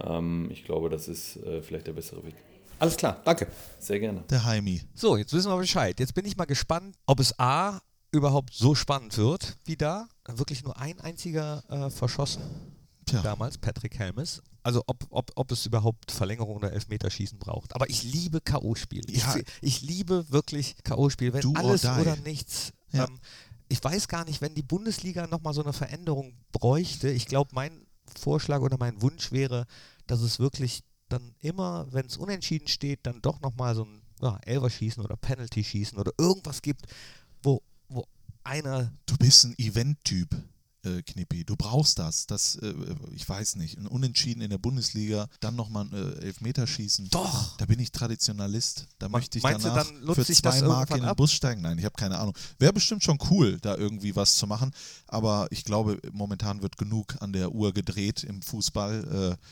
[0.00, 2.34] Ähm, ich glaube, das ist äh, vielleicht der bessere Weg.
[2.78, 3.48] Alles klar, danke.
[3.80, 4.22] Sehr gerne.
[4.30, 4.82] Der Heimi.
[4.94, 5.98] So, jetzt wissen wir Bescheid.
[5.98, 7.80] Jetzt bin ich mal gespannt, ob es A
[8.12, 10.08] überhaupt so spannend wird wie da.
[10.26, 12.42] Wirklich nur ein einziger äh, verschossen
[13.06, 13.20] Tja.
[13.22, 14.42] damals, Patrick Helmes.
[14.68, 17.74] Also ob, ob, ob es überhaupt Verlängerung oder Elfmeterschießen braucht.
[17.74, 19.10] Aber ich liebe K.O.-Spiele.
[19.10, 19.34] Ja.
[19.34, 21.32] Ich, ich liebe wirklich K.O.-Spiele.
[21.32, 21.88] Wenn Do or alles die.
[21.88, 22.74] oder nichts.
[22.92, 23.06] Ja.
[23.06, 23.18] Ähm,
[23.70, 27.08] ich weiß gar nicht, wenn die Bundesliga nochmal so eine Veränderung bräuchte.
[27.08, 29.64] Ich glaube, mein Vorschlag oder mein Wunsch wäre,
[30.06, 34.38] dass es wirklich dann immer, wenn es unentschieden steht, dann doch nochmal so ein ja,
[34.44, 36.84] Elverschießen oder Penalty-Schießen oder irgendwas gibt,
[37.42, 38.04] wo, wo
[38.44, 40.28] einer Du bist ein Event-Typ,
[40.84, 41.44] äh, Knippi.
[41.44, 42.26] Du brauchst das.
[42.26, 42.74] Das, äh,
[43.12, 43.78] ich weiß nicht.
[43.78, 47.08] Ein Unentschieden in der Bundesliga, dann nochmal ein äh, Elfmeterschießen.
[47.10, 47.56] Doch.
[47.56, 48.86] Da bin ich Traditionalist.
[48.98, 51.16] Da möchte ich meinst du, danach dann nutzt für zwei Mark in den ab?
[51.16, 51.62] Bus steigen.
[51.62, 52.36] Nein, ich habe keine Ahnung.
[52.58, 54.72] Wäre bestimmt schon cool, da irgendwie was zu machen.
[55.06, 59.36] Aber ich glaube, momentan wird genug an der Uhr gedreht im Fußball.
[59.36, 59.44] Äh,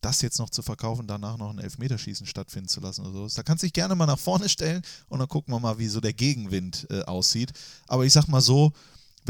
[0.00, 3.34] das jetzt noch zu verkaufen, danach noch ein Elfmeterschießen stattfinden zu lassen oder sowas.
[3.34, 5.88] Da kannst du dich gerne mal nach vorne stellen und dann gucken wir mal, wie
[5.88, 7.52] so der Gegenwind äh, aussieht.
[7.86, 8.72] Aber ich sag mal so,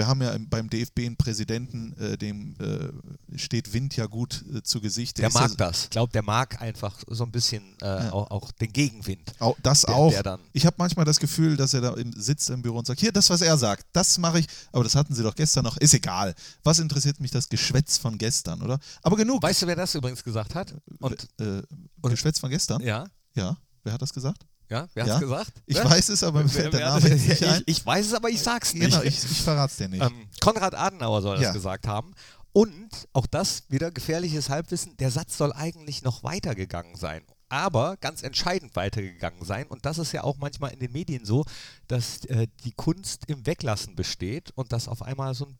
[0.00, 4.42] wir haben ja im- beim DFB einen Präsidenten, äh, dem äh, steht Wind ja gut
[4.54, 5.18] äh, zu Gesicht.
[5.18, 5.84] Der ist mag ja, das.
[5.84, 9.32] Ich glaube, der mag einfach so ein bisschen äh, auch, auch den Gegenwind.
[9.38, 10.10] Auch, das Der- auch.
[10.10, 12.98] der ich habe manchmal das Gefühl, dass er da im, sitzt im Büro und sagt,
[13.00, 14.46] hier, das, was er sagt, das mache ich.
[14.72, 15.76] Aber das hatten sie doch gestern noch.
[15.76, 16.34] Ist egal.
[16.64, 18.78] Was interessiert mich das Geschwätz von gestern, oder?
[19.02, 19.42] Aber genug.
[19.42, 20.74] Weißt du, wer das übrigens gesagt hat?
[20.98, 21.62] Und äh,
[22.02, 22.80] Geschwätz von gestern?
[22.80, 23.56] ja, Ja.
[23.84, 24.44] Wer hat das gesagt?
[24.70, 25.12] Ja, wer Ja?
[25.14, 25.52] hat's gesagt?
[25.66, 25.84] Ich Wer?
[25.90, 27.62] weiß es, aber mir fällt der Name nicht ich, ein.
[27.66, 28.90] ich weiß es, aber ich sag's nicht.
[28.90, 30.02] Genau, ich, ich verrate es dir nicht.
[30.02, 31.52] Ähm, Konrad Adenauer soll das Ja.
[31.52, 32.14] gesagt haben.
[32.52, 37.22] Und auch das wieder gefährliches Halbwissen, der Satz soll eigentlich noch weitergegangen sein.
[37.48, 39.66] Aber ganz entscheidend weitergegangen sein.
[39.66, 41.44] Und das ist ja auch manchmal in den Medien so,
[41.88, 45.58] dass äh, die Kunst im Weglassen besteht und das auf einmal so ein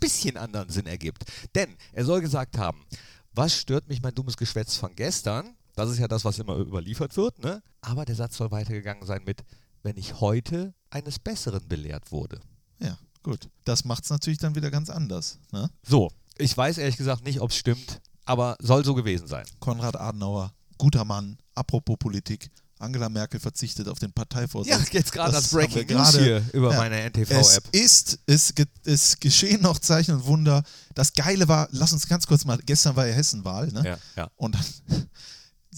[0.00, 1.24] bisschen anderen Sinn ergibt.
[1.54, 2.84] Denn er soll gesagt haben,
[3.32, 5.54] was stört mich mein dummes Geschwätz von gestern?
[5.78, 7.62] Das ist ja das, was immer überliefert wird, ne?
[7.80, 9.44] Aber der Satz soll weitergegangen sein mit,
[9.82, 12.40] wenn ich heute eines Besseren belehrt wurde.
[12.80, 13.48] ja, gut.
[13.64, 15.38] Das macht es natürlich dann wieder ganz anders.
[15.52, 15.70] Ne?
[15.86, 19.44] So, ich weiß ehrlich gesagt nicht, ob es stimmt, aber soll so gewesen sein.
[19.60, 21.38] Konrad Adenauer, guter Mann.
[21.54, 22.50] Apropos Politik.
[22.80, 24.70] Angela Merkel verzichtet auf den Parteivorsitz.
[24.72, 26.76] Ja, jetzt gerade das, wir Breaking News gerade- hier über Ja.
[26.78, 27.64] meine Es NTV-App.
[27.74, 30.62] ist, es, es geschehen noch Zeichen und Wunder.
[30.94, 33.82] Das Geile war, lass uns ganz kurz mal, gestern war ja Hessenwahl, ne?
[33.84, 34.30] Ja, ja.
[34.36, 34.64] Und dann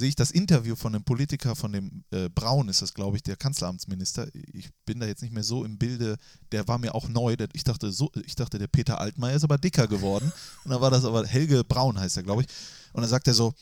[0.01, 3.23] sehe ich das Interview von einem Politiker, von dem äh, Braun ist das, glaube ich,
[3.23, 4.27] der Kanzleramtsminister.
[4.53, 6.17] Ich bin da jetzt nicht mehr so im Bilde,
[6.51, 7.37] der war mir auch neu.
[7.37, 10.33] Der, ich, dachte so, ich dachte, der Peter Altmaier ist aber dicker geworden.
[10.65, 12.49] Und dann war das aber Helge Braun, heißt er, glaube ich.
[12.93, 13.55] Und dann sagt er so,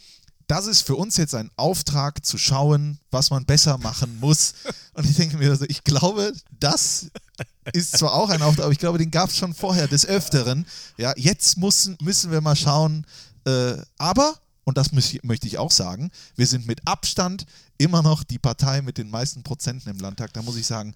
[0.47, 4.55] das ist für uns jetzt ein Auftrag zu schauen, was man besser machen muss.
[4.95, 7.11] Und ich denke mir so, ich glaube, das
[7.75, 10.67] ist zwar auch ein Auftrag, aber ich glaube, den gab es schon vorher des Öfteren.
[10.97, 13.05] Ja, jetzt müssen, müssen wir mal schauen.
[13.45, 14.37] Äh, aber,
[14.69, 17.47] und das möchte ich auch sagen, wir sind mit Abstand
[17.79, 20.33] immer noch die Partei mit den meisten Prozenten im Landtag.
[20.35, 20.95] Da muss ich sagen,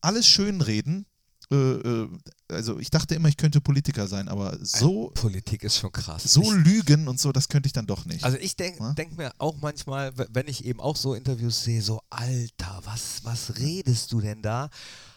[0.00, 1.06] alles schönreden
[1.52, 2.08] äh, äh,
[2.48, 6.24] also ich dachte immer, ich könnte Politiker sein, aber so, Politik ist schon krass.
[6.24, 8.24] so lügen und so, das könnte ich dann doch nicht.
[8.24, 8.92] Also ich denke Ja?
[8.94, 13.58] denk mir auch manchmal, wenn ich eben auch so Interviews sehe, so Alter, was, was
[13.58, 14.70] redest du denn da?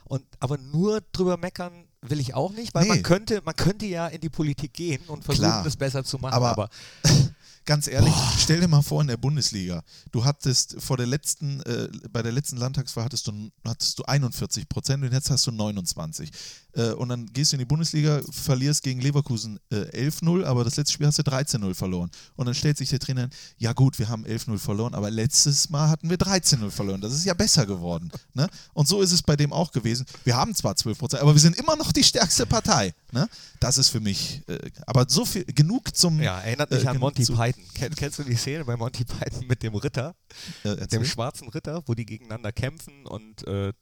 [0.05, 2.89] Und aber nur drüber meckern will ich auch nicht, weil Nee.
[2.89, 5.65] man könnte, man könnte ja in die Politik gehen und versuchen, Klar.
[5.65, 6.33] es besser zu machen.
[6.35, 6.69] Aber- Aber,
[7.69, 11.87] Ganz ehrlich, stell dir mal vor in der Bundesliga, du hattest vor der letzten, äh,
[12.11, 16.31] bei der letzten Landtagswahl hattest du, hattest du 41 Prozent und jetzt hast du 29.
[16.79, 20.77] Äh, und dann gehst du in die Bundesliga, verlierst gegen Leverkusen äh, 11-0, aber das
[20.77, 22.09] letzte Spiel hast du 13-0 verloren.
[22.35, 25.69] Und dann stellt sich der Trainer, hin, ja gut, wir haben 11-0 verloren, aber letztes
[25.69, 27.01] Mal hatten wir 13-0 verloren.
[27.01, 28.11] Das ist ja besser geworden.
[28.33, 28.47] Ne?
[28.73, 30.05] Und so ist es bei dem auch gewesen.
[30.23, 32.93] Wir haben zwar 12 Prozent, aber wir sind immer noch die stärkste Partei.
[33.11, 33.27] Ne?
[33.59, 36.21] Das ist für mich, äh, aber so viel, genug zum...
[36.21, 37.63] ja, erinnert mich äh, an Monty Python.
[37.73, 40.15] Kenn, kennst du die Szene bei Monty Python mit dem Ritter,
[40.63, 43.73] Äh, dem schwarzen Ritter, wo die gegeneinander kämpfen und äh,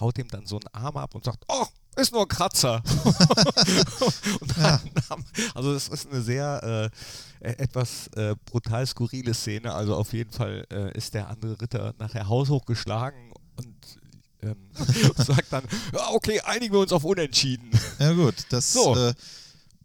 [0.00, 2.82] haut ihm dann so einen Arm ab und sagt, oh, ist nur ein Kratzer.
[5.10, 6.90] haben, also das ist eine sehr
[7.42, 9.72] äh, e- etwas äh, brutal skurrile Szene.
[9.72, 13.74] Also auf jeden Fall äh, ist der andere Ritter nachher haushoch geschlagen und
[14.42, 14.56] ähm,
[15.16, 17.70] sagt dann, ja, okay, einigen wir uns auf Unentschieden.
[17.98, 18.94] Ja gut, das So.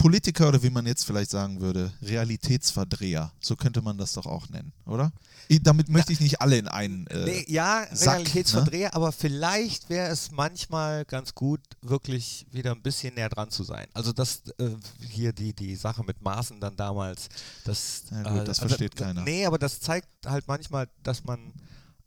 [0.01, 4.25] Äh, Politiker oder wie man jetzt vielleicht sagen würde, Realitätsverdreher, so könnte man das doch
[4.25, 5.11] auch nennen, oder?
[5.47, 7.07] Ich, damit möchte ich nicht alle in einen.
[7.07, 13.15] Äh, ja, Sack, Realitätsverdreher, aber vielleicht wäre es manchmal ganz gut, wirklich wieder ein bisschen
[13.15, 13.87] näher dran zu sein.
[13.93, 14.69] Also das äh,
[15.09, 17.29] hier die, die Sache mit Maßen dann damals,
[17.65, 19.21] das, Ja gut, das versteht keiner.
[19.23, 21.53] Nee, aber das zeigt halt manchmal, dass man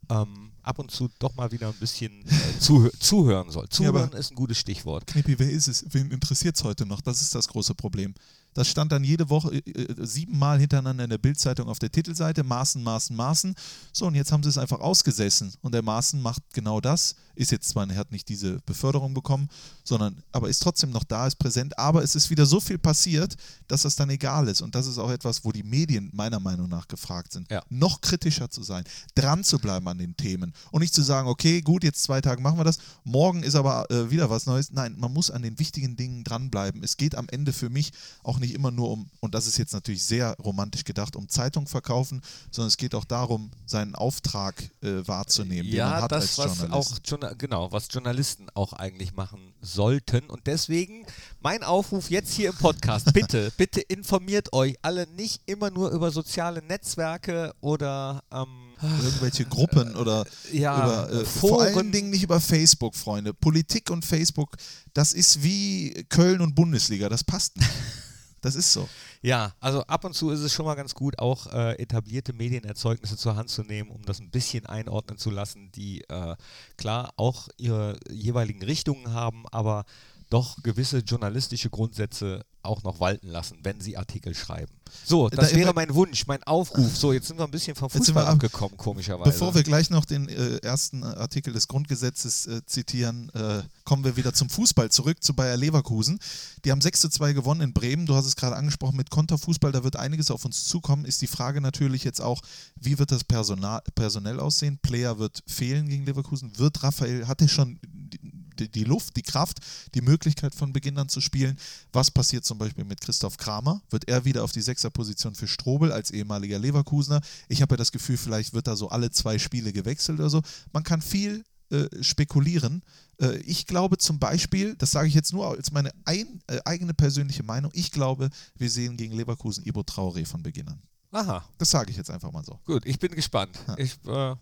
[0.09, 3.65] ähm, ab und zu doch mal wieder ein bisschen äh, zuhö zuhören soll.
[3.65, 5.07] Ja, Zuhören ist ein gutes Stichwort.
[5.07, 5.85] Knippi, wer ist es?
[5.89, 7.01] Wen interessiert es heute noch?
[7.01, 8.13] Das ist das große Problem.
[8.53, 12.43] Das stand dann jede Woche äh, äh, siebenmal hintereinander in der Bildzeitung auf der Titelseite.
[12.43, 13.55] Maßen, Maßen, Maßen.
[13.91, 15.53] So, und jetzt haben sie es einfach ausgesessen.
[15.61, 17.15] Und der Maßen macht genau das.
[17.35, 19.49] Ist jetzt zwar, er hat nicht diese Beförderung bekommen,
[19.83, 21.77] sondern, aber ist trotzdem noch da, ist präsent.
[21.77, 23.35] Aber es ist wieder so viel passiert,
[23.67, 24.61] dass das dann egal ist.
[24.61, 27.49] Und das ist auch etwas, wo die Medien meiner Meinung nach gefragt sind.
[27.51, 27.61] Ja.
[27.69, 28.83] Noch kritischer zu sein,
[29.15, 30.53] dran zu bleiben an den Themen.
[30.71, 32.77] Und nicht zu sagen, okay, gut, jetzt zwei Tage machen wir das.
[33.03, 34.71] Morgen ist aber äh, wieder was Neues.
[34.71, 36.83] Nein, man muss an den wichtigen Dingen dranbleiben.
[36.83, 37.91] Es geht am Ende für mich
[38.23, 41.67] auch nicht immer nur um, und das ist jetzt natürlich sehr romantisch gedacht, um Zeitung
[41.67, 42.21] verkaufen,
[42.51, 46.49] sondern es geht auch darum, seinen Auftrag äh, wahrzunehmen, den man Ja, hat das, als
[46.51, 46.91] was Journalist.
[46.93, 50.29] auch Journa- genau, was Journalisten auch eigentlich machen sollten.
[50.29, 51.05] Und deswegen
[51.41, 56.11] mein Aufruf jetzt hier im Podcast: Bitte, bitte informiert euch alle nicht immer nur über
[56.11, 61.75] soziale Netzwerke oder ähm, Irgendwelche Gruppen oder ja, über, äh, vor Foren.
[61.75, 63.33] allen Dingen nicht über Facebook, Freunde.
[63.33, 64.57] Politik und Facebook,
[64.93, 67.69] das ist wie Köln und Bundesliga, das passt nicht.
[68.45, 68.87] Das ist so.
[69.23, 73.17] Ja, also ab und zu ist es schon mal ganz gut, auch äh, etablierte Medienerzeugnisse
[73.17, 76.35] zur Hand zu nehmen, um das ein bisschen einordnen zu lassen, die äh,
[76.77, 79.85] klar auch ihre jeweiligen Richtungen haben, aber
[80.29, 84.71] doch gewisse journalistische Grundsätze auch noch walten lassen, wenn sie Artikel schreiben.
[85.03, 86.95] So, das Da- wäre mein Wunsch, mein Aufruf.
[86.95, 89.29] So, jetzt sind wir ein bisschen vom Fußball abgekommen, komischerweise.
[89.31, 94.15] Bevor wir gleich noch den äh, ersten Artikel des Grundgesetzes äh, zitieren, äh, kommen wir
[94.15, 96.19] wieder zum Fußball zurück, zu Bayer Leverkusen.
[96.63, 98.05] Die haben 6 zu 2 gewonnen in Bremen.
[98.05, 101.05] Du hast es gerade angesprochen mit Konterfußball, da wird einiges auf uns zukommen.
[101.05, 102.41] Ist die Frage natürlich jetzt auch,
[102.75, 104.79] wie wird das Personal, personell aussehen?
[104.81, 106.57] Player wird fehlen gegen Leverkusen.
[106.57, 108.19] Wird Raphael, hat er schon die,
[108.55, 109.59] die, die Luft, die Kraft,
[109.93, 111.57] die Möglichkeit von Beginn an zu spielen?
[111.93, 113.81] Was passiert zum Beispiel mit Christoph Kramer?
[113.89, 117.21] Wird er wieder auf die Sechserposition für Strobel als ehemaliger Leverkusener?
[117.49, 120.41] Ich habe ja das Gefühl, vielleicht wird da so alle zwei Spiele gewechselt oder so.
[120.73, 122.83] Man kann viel äh, spekulieren.
[123.19, 126.93] Äh, ich glaube zum Beispiel, das sage ich jetzt nur als meine ein, äh, eigene
[126.93, 130.81] persönliche Meinung, ich glaube, wir sehen gegen Leverkusen Ibo Traoré von Beginn an.
[131.15, 132.59] Aha, Das sage ich jetzt einfach mal so.
[132.65, 133.57] gut, ich bin gespannt.
[133.77, 134.35] Ich äh,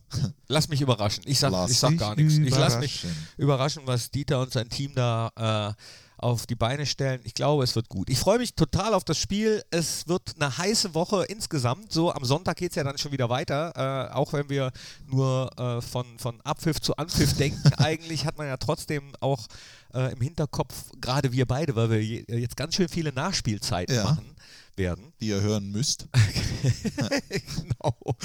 [0.47, 1.23] lass mich überraschen.
[1.27, 2.33] Ich sag, Lass ich sag gar nichts.
[2.35, 3.27] Ich lass mich überraschen.
[3.37, 5.81] überraschen, was Dieter und sein Team da äh,
[6.17, 7.19] auf die Beine stellen.
[7.25, 8.09] Ich glaube, es wird gut.
[8.09, 9.61] Ich freue mich total auf das Spiel.
[9.71, 11.91] Es wird eine heiße Woche insgesamt.
[11.91, 14.09] So am Sonntag geht es ja dann schon wieder weiter.
[14.09, 14.71] Äh, auch wenn wir
[15.05, 19.45] nur äh, von, von Abpfiff zu Anpfiff denken, eigentlich hat man ja trotzdem auch
[19.93, 24.05] äh, im Hinterkopf, gerade wir beide, weil wir je, jetzt ganz schön viele Nachspielzeiten Ja.
[24.05, 24.32] machen
[24.77, 25.13] werden.
[25.19, 26.07] Die ihr hören müsst.
[27.29, 28.15] genau.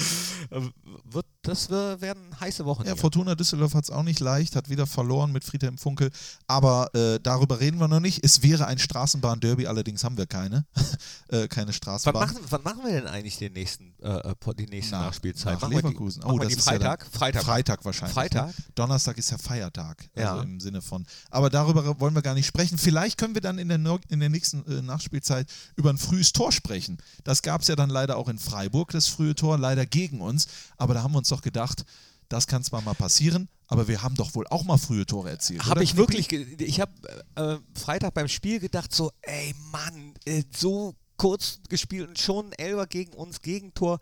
[0.51, 0.61] Äh,
[1.05, 2.83] Wird, das werden heiße Wochen.
[2.85, 2.97] Ja, hier.
[2.97, 6.11] Fortuna Düsseldorf hat es auch nicht leicht, hat wieder verloren mit Friedhelm Funkel.
[6.47, 8.23] Aber äh, darüber reden wir noch nicht.
[8.25, 10.65] Es wäre ein Straßenbahn-Derby, allerdings haben wir keine.
[11.29, 12.27] äh, keine Wann Straßenbahn.
[12.27, 15.53] machen, wann machen wir denn eigentlich den nächsten, äh, äh, die nächste Nach- Nachspielzeit?
[15.53, 16.21] nach machen Leverkusen.
[16.21, 16.99] Die, machen Oh, das die ist ja Freitag?
[16.99, 17.43] dann- Freitag.
[17.43, 18.13] Freitag wahrscheinlich.
[18.13, 18.47] Freitag?
[18.47, 18.53] Ne?
[18.75, 20.09] Donnerstag ist ja Feiertag.
[20.15, 20.41] Also Ja.
[20.41, 21.05] im Sinne von.
[21.31, 22.77] Aber darüber wollen wir gar nicht sprechen.
[22.77, 25.47] Vielleicht können wir dann in der, no in der nächsten äh, Nachspielzeit
[25.77, 26.97] über ein frühes Tor sprechen.
[27.23, 30.47] Das gab es ja dann leider auch in Freiburg, das frühe Tor, leider gegen uns.
[30.77, 31.85] Aber da haben wir uns doch gedacht,
[32.29, 35.65] das kann zwar mal passieren, aber wir haben doch wohl auch mal frühe Tore erzielt.
[35.65, 36.91] Habe ich wirklich, ich habe
[37.35, 42.53] äh, Freitag beim Spiel gedacht so, ey Mann, äh, so kurz gespielt und schon ein
[42.53, 43.99] Elfer gegen uns, Gegentor.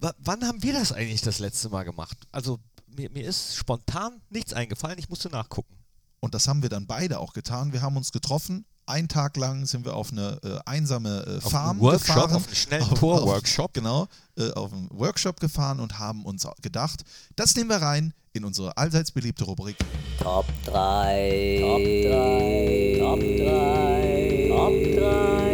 [0.00, 2.18] W wann haben wir das eigentlich das letzte Mal gemacht?
[2.32, 5.76] Also mir, mir ist spontan nichts eingefallen, ich musste nachgucken.
[6.24, 7.72] Und das haben wir dann beide auch getan.
[7.74, 8.64] Wir haben uns getroffen.
[8.86, 12.32] Einen Tag lang sind wir auf eine äh, einsame äh, Auf Farm einen Workshop, gefahren.
[12.36, 12.98] auf einen schnellen auf-
[13.74, 14.06] Genau,
[14.38, 17.02] äh, auf einen Workshop gefahren und haben uns gedacht,
[17.36, 19.76] das nehmen wir rein in unsere allseits beliebte Rubrik
[20.18, 21.58] Top 3.
[21.60, 22.96] Top 3.
[23.00, 24.48] Top 3.
[24.48, 25.53] Top 3.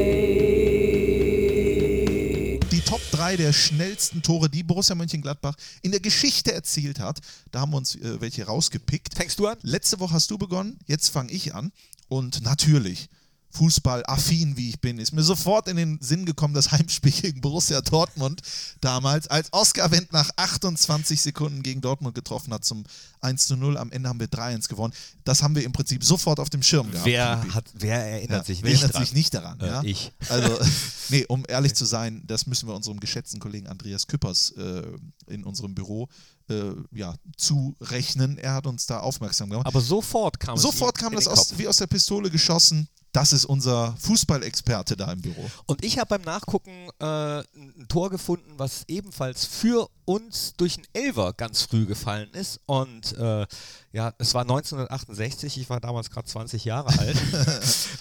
[3.31, 7.21] 3 der schnellsten Tore, die Borussia Mönchengladbach in der Geschichte erzielt hat.
[7.53, 9.15] Da haben wir uns äh, welche rausgepickt.
[9.15, 9.57] Fängst du an?
[9.63, 11.71] Letzte Woche hast du begonnen, jetzt fange ich an.
[12.09, 13.09] Und natürlich,
[13.53, 17.81] Fußball-affin wie ich bin, ist mir sofort in den Sinn gekommen, das Heimspiel gegen Borussia
[17.81, 18.43] Dortmund
[18.81, 22.85] damals, als Oskar Wendt nach 28 Sekunden gegen Dortmund getroffen hat zum
[23.21, 23.77] 1 zu 0.
[23.77, 24.95] Am Ende haben wir 3-1 gewonnen.
[25.25, 27.07] Das haben wir im Prinzip sofort auf dem Schirm gehabt.
[27.07, 29.61] Wer, hat, wer erinnert Ja, sich wer nicht erinnert sich nicht daran?
[29.61, 29.83] Äh, ja?
[29.83, 30.13] ich.
[30.29, 30.59] Also,
[31.09, 34.83] nee, um ehrlich zu sein, das müssen wir unserem geschätzten Kollegen Andreas Küppers äh,
[35.27, 36.09] in unserem Büro
[36.49, 38.39] äh, ja, zurechnen.
[38.39, 39.67] Er hat uns da aufmerksam gemacht.
[39.67, 42.89] Aber sofort kam es Sofort kam das aus, wie aus der Pistole geschossen.
[43.13, 45.51] Das ist unser Fußballexperte da im Büro.
[45.67, 50.87] Und ich habe beim Nachgucken äh, ein Tor gefunden, was ebenfalls für uns durch einen
[50.93, 52.61] Elver ganz früh gefallen ist.
[52.67, 53.47] Und äh,
[53.93, 57.17] ja, es war 1968, ich war damals gerade 20 Jahre alt.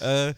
[0.00, 0.34] äh,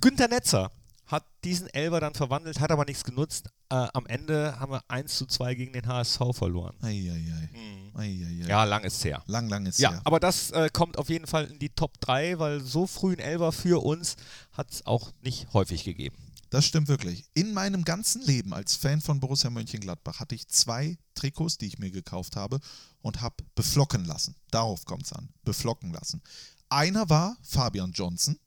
[0.00, 0.70] Günther Netzer
[1.12, 3.50] hat diesen Elver dann verwandelt, hat aber nichts genutzt.
[3.68, 6.74] Äh, am Ende haben wir 1 zu 2 gegen den HSV verloren.
[6.82, 7.48] Eieiei.
[7.94, 8.48] Eieiei.
[8.48, 9.22] Ja, lang ist her.
[9.26, 10.00] Lang, lang ist Ja, her.
[10.04, 13.18] aber das äh, kommt auf jeden Fall in die Top 3, weil so früh ein
[13.20, 14.16] Elver für uns
[14.52, 16.16] hat es auch nicht häufig gegeben.
[16.50, 17.24] Das stimmt wirklich.
[17.34, 21.78] In meinem ganzen Leben als Fan von Borussia Mönchengladbach hatte ich zwei Trikots, die ich
[21.78, 22.58] mir gekauft habe
[23.00, 24.34] und habe beflocken lassen.
[24.50, 25.30] Darauf kommt es an.
[25.44, 26.20] Beflocken lassen.
[26.68, 28.38] Einer war Fabian Johnson.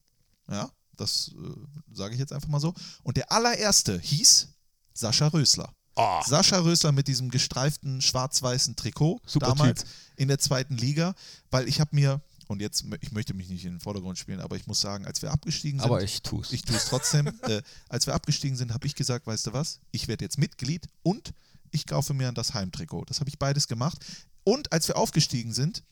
[0.49, 2.73] Ja, das äh, sage ich jetzt einfach mal so.
[3.03, 4.47] Und der allererste hieß
[4.93, 5.73] Sascha Rösler.
[5.95, 6.21] Oh.
[6.25, 9.89] Sascha Rösler mit diesem gestreiften schwarz-weißen Trikot Super damals Typ.
[10.17, 11.15] in der zweiten Liga,
[11.51, 14.57] weil ich habe mir, und jetzt, ich möchte mich nicht in den Vordergrund spielen, aber
[14.57, 16.51] ich muss sagen, als wir abgestiegen sind, Aber ich tue es.
[16.51, 17.27] ich tue es trotzdem.
[17.43, 20.87] äh, als wir abgestiegen sind, habe ich gesagt, weißt du was, ich werde jetzt Mitglied
[21.01, 21.33] und
[21.71, 23.05] ich kaufe mir das Heimtrikot.
[23.05, 24.05] Das habe ich beides gemacht.
[24.43, 25.83] Und als wir aufgestiegen sind,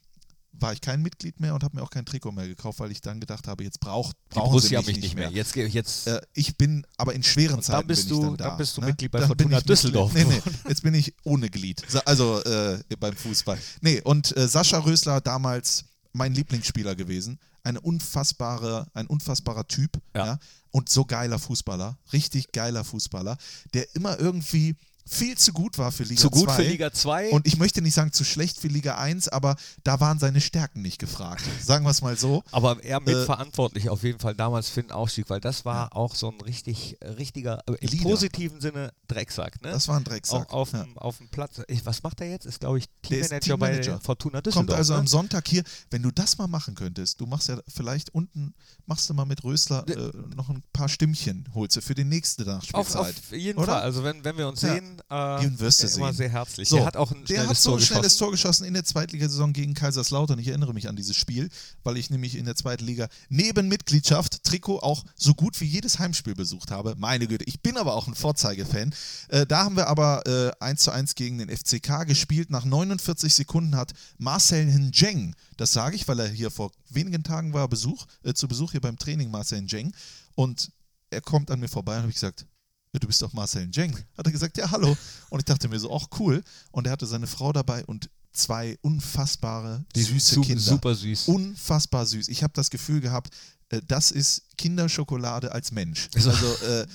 [0.60, 3.02] war ich kein Mitglied mehr und habe mir auch kein Trikot mehr gekauft, weil ich
[3.02, 5.30] dann gedacht habe, jetzt braucht brauchen sie mich mich nicht mehr.
[5.32, 8.28] Jetzt, ge- jetzt Äh, ich bin aber in schweren Und Zeiten bist bin ich du-
[8.28, 8.48] dann da.
[8.50, 8.88] dann bist du ne?
[8.88, 10.14] Mitglied bei Dann Fortuna ich Düsseldorf.
[10.14, 11.84] Nee, nee, jetzt bin ich ohne Glied.
[12.06, 13.58] Also äh, beim Fußball.
[13.82, 17.40] Nee, und äh, Sascha Rösler damals mein Lieblingsspieler gewesen.
[17.64, 20.00] Eine unfassbare, ein unfassbarer Typ.
[20.16, 20.26] Ja.
[20.26, 20.40] Ja.
[20.72, 21.98] Und so geiler Fußballer.
[22.14, 23.38] Richtig geiler Fußballer,
[23.74, 26.56] der immer irgendwie viel zu gut war für Liga zu gut 2.
[26.56, 27.32] für Liga 2.
[27.32, 30.82] Und ich möchte nicht sagen zu schlecht für Liga 1, aber da waren seine Stärken
[30.82, 31.44] nicht gefragt.
[31.62, 32.44] Sagen wir es mal so.
[32.52, 36.16] aber er Äh, mitverantwortlich auf jeden Fall damals für den Aufstieg, weil das war auch
[36.16, 38.04] so ein richtig, äh, richtiger, äh, im Leader.
[38.04, 39.62] positiven Sinne Drecksack.
[39.62, 39.72] Ne?
[39.72, 40.50] Das war ein Drecksack.
[40.50, 40.84] Auch auf, Ja.
[40.84, 41.62] dem, auf dem Platz.
[41.68, 42.46] Ich, was macht er jetzt?
[42.46, 44.00] Ist, glaube ich, Teammanager bei Teammanager.
[44.00, 44.68] Fortuna Düsseldorf.
[44.68, 45.00] Kommt also ne?
[45.00, 48.54] am Sonntag hier, wenn du das mal machen könntest, du machst ja vielleicht unten,
[48.86, 52.44] machst du mal mit Rösler äh, noch ein paar Stimmchen, holst du für die nächste
[52.44, 53.16] auf, Nachspielzeit.
[53.18, 53.74] auf jeden oder?
[53.74, 53.82] Fall.
[53.82, 54.74] Also wenn, wenn wir uns Ja.
[54.76, 56.18] sehen, äh, Den wirst du immer sehen.
[56.18, 56.70] sehr herzlich.
[56.70, 58.20] So, der hat auch ein der schnelles hat so Tor ein schnelles geschossen.
[58.20, 60.40] Tor geschossen in der Zweitligasaison gegen Kaiserslautern.
[60.40, 61.50] Ich erinnere mich an dieses Spiel,
[61.84, 66.00] weil ich nämlich in der zweiten Liga neben Mitgliedschaft Trikot auch so gut wie jedes
[66.00, 66.96] Heimspiel besucht habe.
[66.98, 68.94] Meine Güte, ich bin aber auch ein Vorzeigefan.
[69.30, 72.50] Äh, da haben wir aber äh, 1 zu 1 gegen den FCK gespielt.
[72.50, 77.54] Nach 49 Sekunden hat Marcel Njeng, das sage ich, weil er hier vor wenigen Tagen
[77.54, 79.94] war, Besuch, äh, zu Besuch hier beim Training, Marcel Njeng.
[80.36, 80.72] Und
[81.10, 82.46] er kommt an mir vorbei und habe ich gesagt,
[82.94, 83.98] ja, du bist doch Marcel Njeng.
[84.18, 84.96] Hat er gesagt, ja, hallo.
[85.30, 86.44] Und ich dachte mir so, ach cool.
[86.72, 90.62] Und er hatte seine Frau dabei und zwei unfassbare, süße Su- Kinder.
[90.62, 91.28] Super süß.
[91.28, 92.28] Unfassbar süß.
[92.30, 93.34] Ich habe das Gefühl gehabt,
[93.70, 96.10] äh, das ist Kinderschokolade als Mensch.
[96.16, 96.32] Also-
[96.66, 96.86] äh,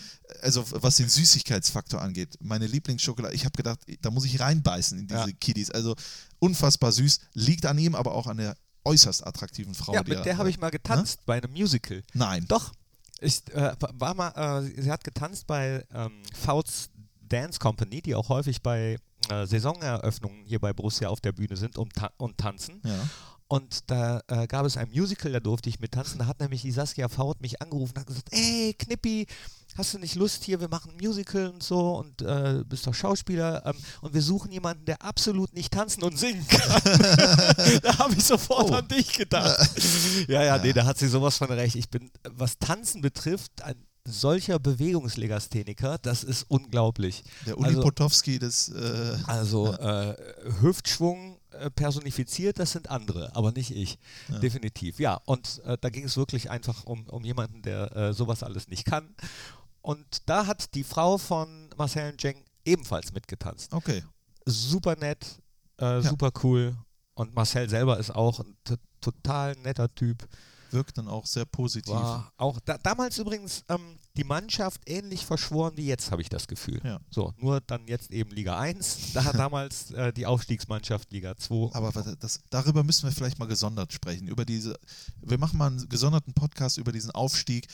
[0.42, 2.36] also was den Süßigkeitsfaktor angeht.
[2.40, 5.32] Meine Lieblingsschokolade, ich habe gedacht, da muss ich reinbeißen in diese Ja.
[5.40, 5.70] Kiddies.
[5.70, 5.94] Also
[6.38, 7.20] unfassbar süß.
[7.34, 9.94] Liegt an ihm, aber auch an der äußerst attraktiven Frau.
[9.94, 12.02] ja, die mit er- der habe ich mal getanzt bei einem Musical.
[12.14, 12.44] Nein.
[12.48, 12.72] Doch.
[13.20, 18.28] Ich äh, war mal, äh, sie hat getanzt bei ähm, Fouts Dance Company, die auch
[18.28, 18.96] häufig bei
[19.30, 22.80] äh, Saisoneröffnungen hier bei Borussia auf der Bühne sind und, ta und tanzen.
[22.84, 23.08] Ja.
[23.50, 26.18] Und da äh, gab es ein Musical, da durfte ich mit tanzen.
[26.18, 29.26] Da hat nämlich die Saskia Faut mich angerufen und hat gesagt, ey Knippi,
[29.76, 32.92] hast du nicht Lust hier, wir machen ein Musical und so und äh, bist doch
[32.94, 36.82] Schauspieler ähm, und wir suchen jemanden, der absolut nicht tanzen und singen kann.
[37.82, 38.74] da habe ich sofort Oh.
[38.74, 39.70] an dich gedacht.
[40.28, 41.74] ja, ja, nee, da hat sie sowas von recht.
[41.76, 47.24] Ich bin, was Tanzen betrifft, ein solcher Bewegungslegastheniker, das ist unglaublich.
[47.46, 48.68] Der Uli Also- Potowski des.
[48.68, 50.14] Äh, Also äh,
[50.60, 51.37] Hüftschwung,
[51.74, 53.98] personifiziert, das sind andere, aber nicht ich.
[54.42, 54.98] Definitiv.
[54.98, 58.68] Ja, und äh, da ging es wirklich einfach um, um jemanden, der äh, sowas alles
[58.68, 59.14] nicht kann.
[59.80, 63.72] Und da hat die Frau von Marcel Jeng ebenfalls mitgetanzt.
[63.72, 64.02] Okay.
[64.44, 65.40] Super nett,
[65.78, 66.76] äh, super cool.
[67.14, 68.56] Und Marcel selber ist auch ein
[69.00, 70.28] total netter Typ.
[70.70, 71.92] Wirkt dann auch sehr positiv.
[71.92, 76.48] War auch da, damals übrigens ähm, die Mannschaft ähnlich verschworen wie jetzt, habe ich das
[76.48, 76.80] Gefühl.
[76.84, 76.98] Ja.
[77.10, 79.12] So, nur dann jetzt eben Liga 1.
[79.14, 81.74] Da damals äh, die Aufstiegsmannschaft Liga 2.
[81.74, 84.28] Aber das, darüber müssen wir vielleicht mal gesondert sprechen.
[84.28, 84.78] Über diese,
[85.20, 87.68] wir machen mal einen gesonderten Podcast über diesen Aufstieg,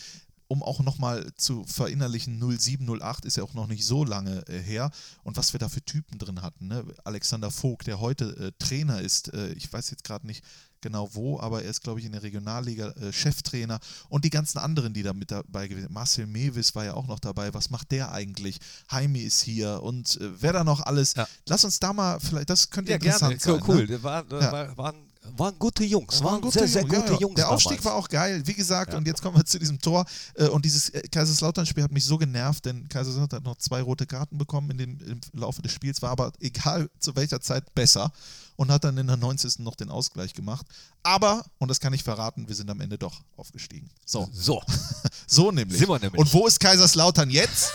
[0.48, 4.58] um auch nochmal zu verinnerlichen, 07, 08 ist ja auch noch nicht so lange äh,
[4.58, 4.90] her.
[5.22, 6.68] Und was wir da für Typen drin hatten.
[6.68, 6.84] Ne?
[7.04, 10.44] Alexander Vogt, der heute äh, Trainer ist, äh, ich weiß jetzt gerade nicht
[10.84, 13.80] genau wo, aber er ist, glaube ich, in der Regionalliga äh, Cheftrainer.
[14.08, 15.92] Und die ganzen anderen, die da mit dabei gewesen sind.
[15.94, 17.52] Marcel Mewis war ja auch noch dabei.
[17.52, 18.58] Was macht der eigentlich?
[18.92, 21.14] Jaime ist hier und äh, wer da noch alles.
[21.14, 21.26] Ja.
[21.48, 23.58] Lass uns da mal, vielleicht, das könnte Ja, interessant gerne.
[23.58, 23.64] sein.
[23.68, 23.76] Cool.
[23.82, 23.86] Ne?
[23.88, 24.52] Der War, Ja.
[24.52, 24.96] war, waren,
[25.36, 26.22] waren gute Jungs.
[26.22, 27.20] Waren, gute sehr, sehr Jungs, gute ja, ja.
[27.20, 27.34] Jungs.
[27.36, 27.84] Der Aufstieg damals.
[27.86, 28.94] war auch geil, wie gesagt.
[28.94, 30.04] Und jetzt kommen wir zu diesem Tor.
[30.34, 34.06] Äh, Und dieses äh, Kaiserslautern-Spiel hat mich so genervt, denn Kaiserslautern hat noch zwei rote
[34.06, 38.12] Karten bekommen in dem, im Laufe des Spiels, war aber egal zu welcher Zeit besser
[38.56, 39.60] und hat dann in der 90.
[39.60, 40.66] noch den Ausgleich gemacht.
[41.02, 43.90] Aber, und das kann ich verraten, wir sind am Ende doch aufgestiegen.
[44.04, 44.62] So, So,
[45.26, 45.78] so nämlich.
[45.78, 46.20] Sind wir nämlich.
[46.20, 47.72] Und wo ist Kaiserslautern jetzt?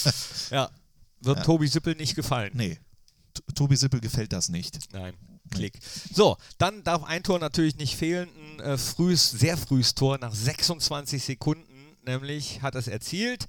[0.50, 0.70] ja.
[1.22, 2.50] Wird Tobi Sippel nicht gefallen.
[2.54, 2.78] nee,
[3.54, 4.78] Tobi Sippel gefällt das nicht.
[4.92, 5.14] Nein.
[5.50, 5.78] Klick.
[6.12, 8.28] So, dann darf ein Tor natürlich nicht fehlen.
[8.58, 13.46] Ein äh, frühes, sehr frühes Tor nach 26 Sekunden, nämlich hat es erzielt.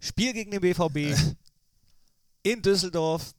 [0.00, 1.18] Spiel gegen den BVB
[2.42, 3.34] in Düsseldorf.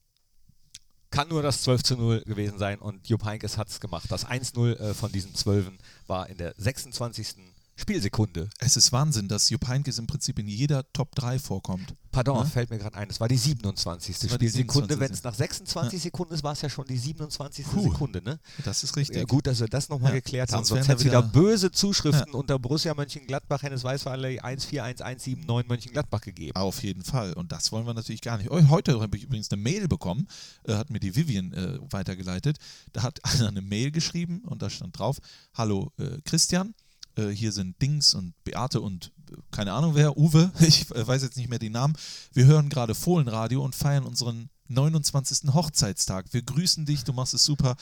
[1.11, 4.11] Kann nur das 12 zu 0 gewesen sein und Jupp Heynckes hat es gemacht.
[4.11, 5.71] Das 1-0 äh, von diesen 12
[6.05, 7.35] war in der 26.
[7.79, 8.49] Spielsekunde.
[8.59, 11.93] Es ist Wahnsinn, dass Jupp Heynckes im Prinzip in jeder Top 3 vorkommt.
[12.11, 12.45] Pardon, Ne?
[12.45, 14.15] fällt mir gerade ein, es war die 27.
[14.31, 14.95] war die Spielsekunde.
[14.95, 14.99] 27..
[14.99, 17.65] Wenn es nach 26 Sekunden ist, war es ja schon die 27.
[17.65, 17.83] Puh.
[17.91, 18.39] Sekunde, ne?
[18.65, 19.17] Das ist richtig.
[19.17, 20.65] Ja, gut, dass wir das nochmal Ja, geklärt haben.
[20.65, 25.67] sonst Sonst hätte es da wieder wieder- böse Zuschriften unter Borussia Mönchengladbach, Hennes Weißweiler 141179
[25.69, 26.55] Mönchengladbach gegeben.
[26.55, 27.33] Auf jeden Fall.
[27.33, 28.49] Und das wollen wir natürlich gar nicht.
[28.49, 30.27] Heute habe ich übrigens eine Mail bekommen,
[30.65, 32.57] äh, hat mir die Vivian äh, weitergeleitet.
[32.93, 35.19] Da hat einer eine Mail geschrieben und da stand drauf:
[35.53, 36.73] Hallo äh, Christian,
[37.19, 41.23] äh, hier sind Dings und Beate und äh, keine Ahnung wer, Uwe, ich äh, weiß
[41.23, 41.95] jetzt nicht mehr die Namen.
[42.33, 45.53] Wir hören gerade Fohlenradio und feiern unseren 29.
[45.53, 46.27] Hochzeitstag.
[46.31, 47.75] Wir grüßen dich, du machst es super.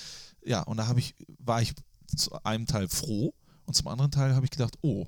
[0.45, 1.73] Ja, und da habe ich, war ich
[2.15, 3.33] zu einem Teil froh
[3.65, 5.05] und zum anderen Teil habe ich gedacht, oh,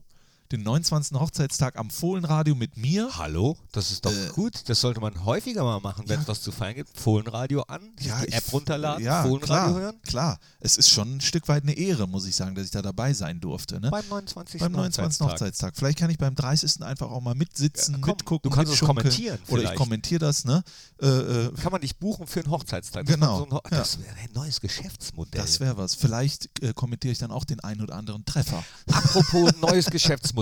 [0.51, 1.19] den 29.
[1.19, 3.09] Hochzeitstag am Fohlenradio mit mir.
[3.17, 3.55] Hallo?
[3.71, 4.67] Das ist doch Äh, gut.
[4.67, 6.99] Das sollte man häufiger mal machen, wenn es was zu feiern gibt.
[6.99, 10.01] Fohlenradio an, sich die App runterladen, ja, Fohlenradio klar, hören.
[10.01, 12.81] Klar, es ist schon ein Stück weit eine Ehre, muss ich sagen, dass ich da
[12.81, 13.79] dabei sein durfte.
[13.79, 13.91] Ne?
[13.91, 14.59] Beim 29.
[14.59, 15.21] Beim 29.
[15.27, 15.75] Hochzeitstag.
[15.77, 16.81] Vielleicht kann ich beim 30.
[16.81, 19.75] einfach auch mal mitsitzen, Ja, komm, mitgucken, du kannst es kommentieren Oder ich vielleicht.
[19.77, 20.63] kommentiere das, ne?
[20.99, 23.05] Äh, äh, Kann man dich buchen für einen Hochzeitstag?
[23.05, 23.77] Das Genau, So Ho ja.
[23.77, 25.39] Das wäre ein neues Geschäftsmodell.
[25.41, 25.93] das wäre was.
[25.93, 28.63] Vielleicht äh, kommentiere ich dann auch den einen oder anderen Treffer.
[28.91, 30.38] Apropos neues Geschäftsmodell.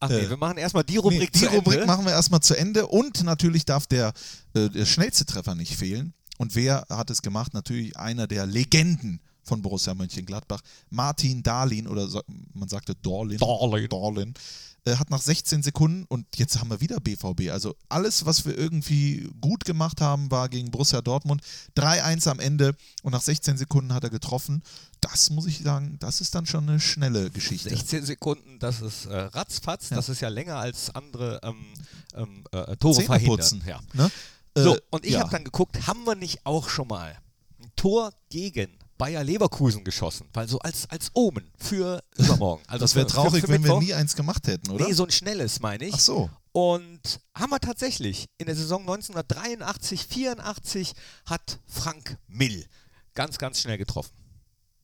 [0.00, 2.56] Ach nee, Äh, wir machen erstmal die Rubrik Nee, die Rubrik machen wir erstmal zu
[2.56, 4.12] Ende und natürlich darf der,
[4.54, 6.14] äh, der schnellste Treffer nicht fehlen.
[6.38, 7.52] Und wer hat es gemacht?
[7.52, 12.08] Natürlich einer der Legenden von Borussia Mönchengladbach, Martin Dahlin oder
[12.54, 13.38] man sagte Dorlin.
[13.38, 13.88] Dahlin.
[13.88, 14.34] Dorlin
[14.84, 17.50] äh, hat nach 16 Sekunden und jetzt haben wir wieder BVB.
[17.50, 21.42] Also alles, was wir irgendwie gut gemacht haben, war gegen Borussia Dortmund.
[21.76, 24.62] 3-1 am Ende und nach 16 Sekunden hat er getroffen.
[25.00, 27.68] Das muss ich sagen, das ist dann schon eine schnelle Geschichte.
[27.70, 29.96] 16 Sekunden, das ist äh, ratzfatz, Ja.
[29.96, 31.66] das ist ja länger als andere ähm,
[32.14, 33.36] ähm, äh, Tore Zähne verhindern.
[33.36, 33.62] putzen.
[33.66, 33.80] Ja.
[33.92, 34.10] Ne?
[34.56, 35.20] So, Äh, und ich ja.
[35.20, 37.16] habe dann geguckt, haben wir nicht auch schon mal
[37.60, 40.28] ein Tor gegen Bayer Leverkusen geschossen?
[40.32, 42.62] Weil so als, als Omen für übermorgen.
[42.66, 44.86] Also Das wäre traurig, für, für wenn wir nie eins gemacht hätten, oder?
[44.86, 45.94] Nee, so ein schnelles, meine ich.
[45.94, 46.30] Ach so.
[46.52, 50.92] Und haben wir tatsächlich in der Saison 1983, 84
[51.26, 52.66] hat Frank Mill
[53.14, 54.12] ganz, ganz schnell getroffen.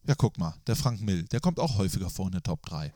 [0.07, 2.93] Ja, guck mal, der Frank Mill, der kommt auch häufiger vor in der Top 3.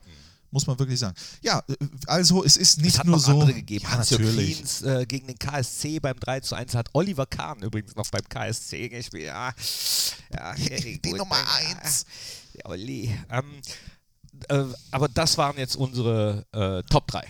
[0.51, 1.15] Muss man wirklich sagen.
[1.41, 1.75] Ja, äh,
[2.07, 3.33] also es ist nicht es hat nur noch so.
[3.33, 3.85] andere gegeben.
[3.89, 4.53] Ja, natürlich.
[4.55, 8.27] Kliens äh, gegen den KSC beim 3 zu 1 hat Oliver Kahn übrigens noch beim
[8.27, 9.25] KSC gespielt.
[9.25, 9.53] Ja,
[10.33, 12.05] ja, Die Nummer eins.
[12.53, 13.15] Ja, Olli.
[13.29, 13.61] Ähm,
[14.47, 17.27] äh, aber das waren jetzt unsere äh, Top 3.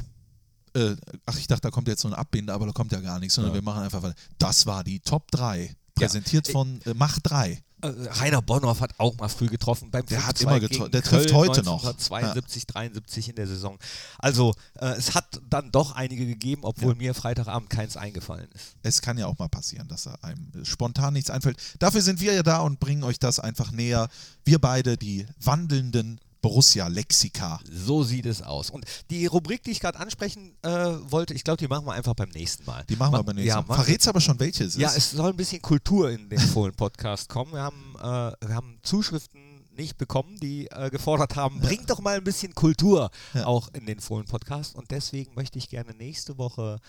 [0.75, 3.19] Äh, ach, ich dachte, da kommt jetzt so ein Abbinder, aber da kommt ja gar
[3.19, 4.15] nichts, sondern wir machen einfach weiter.
[4.37, 5.75] Das war die Top 3.
[5.95, 7.61] Präsentiert von äh, Macht 3.
[7.81, 10.87] Äh, Rainer Bonhoff hat auch mal früh getroffen beim Der hat 5-2 immer gegen getro-
[10.89, 11.83] der Köln trifft heute noch.
[11.83, 13.77] 1972, 73 in der Saison.
[14.17, 18.75] Also äh, es hat dann doch einige gegeben, obwohl mir Freitagabend keins eingefallen ist.
[18.83, 21.57] Es kann ja auch mal passieren, dass einem spontan nichts einfällt.
[21.79, 24.09] Dafür sind wir ja da und bringen euch das einfach näher.
[24.45, 27.59] Wir beide, die wandelnden Borussia-Lexika.
[27.71, 28.69] So sieht es aus.
[28.69, 32.13] Und die Rubrik, die ich gerade ansprechen äh, wollte, ich glaube, die machen wir einfach
[32.13, 32.83] beim nächsten Mal.
[32.89, 33.75] Die machen Ma- wir beim nächsten ja, Mal.
[33.75, 34.97] Verrätst aber schon, welche es Ja, ist.
[34.97, 37.53] es soll ein bisschen Kultur in den Fohlen-Podcast kommen.
[37.53, 42.17] Wir haben, äh, wir haben Zuschriften nicht bekommen, die äh, gefordert haben, bringt doch mal
[42.17, 43.45] ein bisschen Kultur Ja.
[43.45, 44.75] auch in den Fohlen-Podcast.
[44.75, 46.79] Und deswegen möchte ich gerne nächste Woche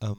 [0.00, 0.16] ähm,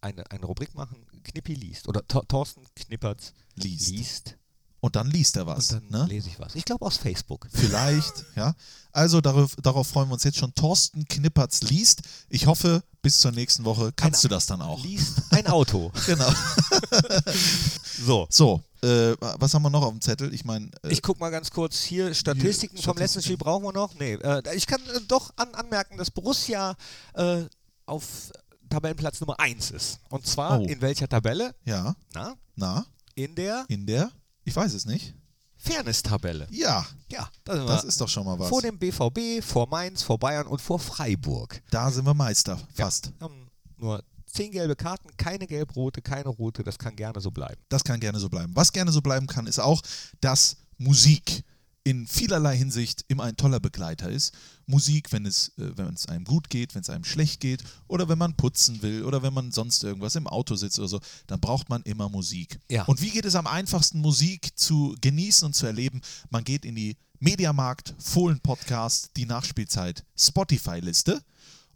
[0.00, 1.86] eine, eine Rubrik machen, Knippi liest.
[1.88, 3.90] Oder Thor- Thorsten Knippertz Liest.
[3.90, 4.36] liest.
[4.80, 5.72] Und dann liest er was.
[5.72, 6.06] Und dann ne?
[6.08, 6.54] lese ich was.
[6.54, 7.46] Ich glaube aus Facebook.
[7.52, 8.54] Vielleicht, ja.
[8.92, 10.54] Also darauf, darauf freuen wir uns jetzt schon.
[10.54, 12.02] Thorsten Knippertz liest.
[12.28, 14.82] Ich hoffe, bis zur nächsten Woche kannst du das dann auch.
[14.82, 15.92] Liest ein Auto.
[16.06, 16.28] Genau.
[18.04, 18.26] so.
[18.30, 20.32] So, äh, was haben wir noch auf dem Zettel?
[20.34, 23.72] Ich meine, äh, Ich gucke mal ganz kurz hier, Statistiken vom letzten Spiel brauchen wir
[23.72, 23.94] noch?
[23.94, 26.74] Nee, äh, ich kann äh, doch an, anmerken, dass Borussia
[27.14, 27.42] äh,
[27.86, 28.32] auf
[28.68, 29.98] Tabellenplatz Nummer 1 ist.
[30.08, 30.64] Und zwar Oh.
[30.64, 31.54] in welcher Tabelle?
[31.64, 34.10] ja, Na, na, in der in der,
[34.44, 35.14] ich weiß es nicht.
[35.56, 36.46] Fairness-Tabelle.
[36.50, 37.88] Ja, Ja, da sind das wir.
[37.88, 38.48] ist doch schon mal was.
[38.48, 41.62] vor dem BVB, vor Mainz, vor Bayern und vor Freiburg.
[41.70, 43.12] da sind wir Meister, fast.
[43.18, 46.62] Wir haben nur 10 gelbe Karten, keine gelb-rote, keine rote.
[46.62, 47.60] Das kann gerne so bleiben.
[47.68, 48.52] Das kann gerne so bleiben.
[48.56, 49.82] Was gerne so bleiben kann, ist auch,
[50.20, 51.44] dass Musik
[51.90, 54.32] in vielerlei Hinsicht immer ein toller Begleiter ist.
[54.66, 58.08] Musik, wenn es, äh, wenn es einem gut geht, wenn es einem schlecht geht oder
[58.08, 61.40] wenn man putzen will oder wenn man sonst irgendwas im Auto sitzt oder so, dann
[61.40, 62.60] braucht man immer Musik.
[62.70, 62.84] Ja.
[62.84, 66.00] Und wie geht es am einfachsten, Musik zu genießen und zu erleben?
[66.30, 71.20] Man geht in die Mediamarkt, Fohlen Podcast, die Nachspielzeit Spotify-Liste.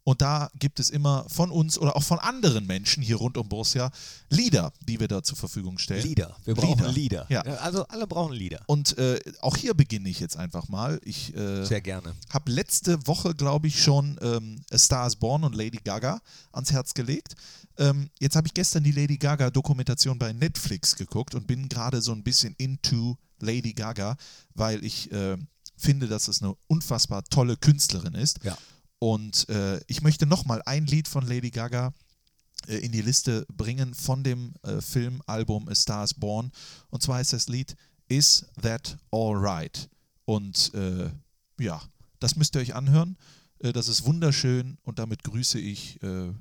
[0.05, 3.48] Und da gibt es immer von uns oder auch von anderen Menschen hier rund um
[3.48, 3.90] Borussia
[4.28, 6.02] Lieder, die wir da zur Verfügung stellen.
[6.02, 6.36] Lieder.
[6.44, 7.24] Wir brauchen Lieder.
[7.24, 7.26] Lieder.
[7.30, 7.40] Ja.
[7.57, 8.62] Also alle brauchen Lieder.
[8.66, 11.00] Und äh, auch hier beginne ich jetzt einfach mal.
[11.05, 12.14] Ich äh, Sehr gerne.
[12.30, 16.20] habe letzte Woche, glaube ich, schon ähm, A Star is Born und Lady Gaga
[16.52, 17.34] ans Herz gelegt.
[17.78, 22.12] Ähm, jetzt habe ich gestern die Lady Gaga-Dokumentation bei Netflix geguckt und bin gerade so
[22.12, 24.16] ein bisschen into Lady Gaga,
[24.55, 25.38] weil ich äh,
[25.76, 28.40] finde, dass es eine unfassbar tolle Künstlerin ist.
[28.44, 28.57] Ja.
[29.05, 31.92] Und äh, ich möchte nochmal ein Lied von Lady Gaga
[32.68, 36.50] äh, in die Liste bringen von dem äh, Filmalbum A Star is Born.
[36.88, 37.76] Und zwar heißt das Lied
[38.09, 39.90] Is That Alright?
[40.24, 41.11] Und äh,
[41.61, 41.82] ja,
[42.18, 43.18] das müsst ihr euch anhören.
[43.59, 46.32] Äh, das ist wunderschön und damit grüße ich äh,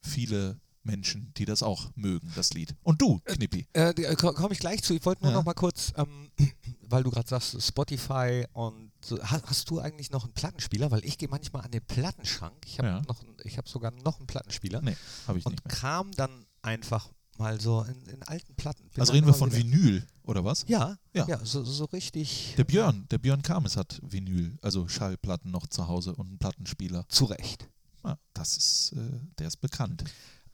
[0.00, 2.74] viele Menschen, die das auch mögen, das Lied.
[2.82, 3.66] Und du, Knippi.
[3.74, 4.94] Äh, Komme ich gleich zu.
[4.94, 5.36] Ich wollte nur Ja.
[5.36, 6.30] noch mal kurz, ähm,
[6.88, 10.90] weil du gerade sagst, Spotify und so, hast, hast du eigentlich noch einen Plattenspieler?
[10.90, 12.54] Weil ich gehe manchmal an den Plattenschrank.
[12.66, 13.02] Ich habe Ja.
[13.06, 14.96] noch, ich habe sogar noch einen Plattenspieler Nee,
[15.26, 15.74] habe ich und nicht mehr.
[15.74, 18.88] kram dann einfach mal so in, in alten Platten.
[18.88, 20.64] Bin Also reden wir von Vinyl, oder was?
[20.68, 21.26] Ja, Ja.
[21.28, 25.86] ja, so, so richtig Der Björn, der Björn Kames hat Vinyl, also Schallplatten noch zu
[25.86, 27.04] Hause und einen Plattenspieler.
[27.08, 27.68] zurecht.
[28.04, 30.04] Ja, das ist, äh, der ist bekannt.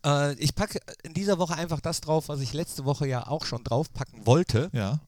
[0.04, 3.44] Äh, ich packe in dieser Woche einfach das drauf, was ich letzte Woche ja auch
[3.46, 4.68] schon draufpacken wollte.
[4.72, 5.00] Ja,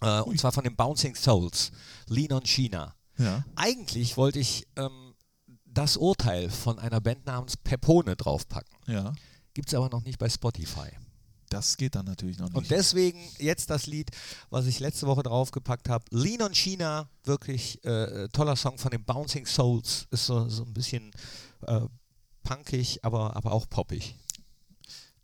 [0.00, 1.72] Äh, und zwar von den Bouncing Souls,
[2.06, 2.94] Lean on China.
[3.18, 3.44] ja.
[3.56, 5.14] Eigentlich wollte ich ähm,
[5.64, 8.76] das Urteil von einer Band namens Pepone draufpacken.
[8.86, 9.12] Ja,
[9.54, 10.88] Gibt es aber noch nicht bei Spotify.
[11.50, 12.56] das geht dann natürlich noch nicht.
[12.56, 14.10] Und deswegen jetzt das Lied,
[14.50, 16.04] was ich letzte Woche draufgepackt habe.
[16.10, 20.06] Lean on China, wirklich äh, toller Song von den Bouncing Souls.
[20.10, 21.10] Ist so, so ein bisschen
[21.66, 21.80] äh,
[22.44, 24.14] punkig, aber, aber auch poppig.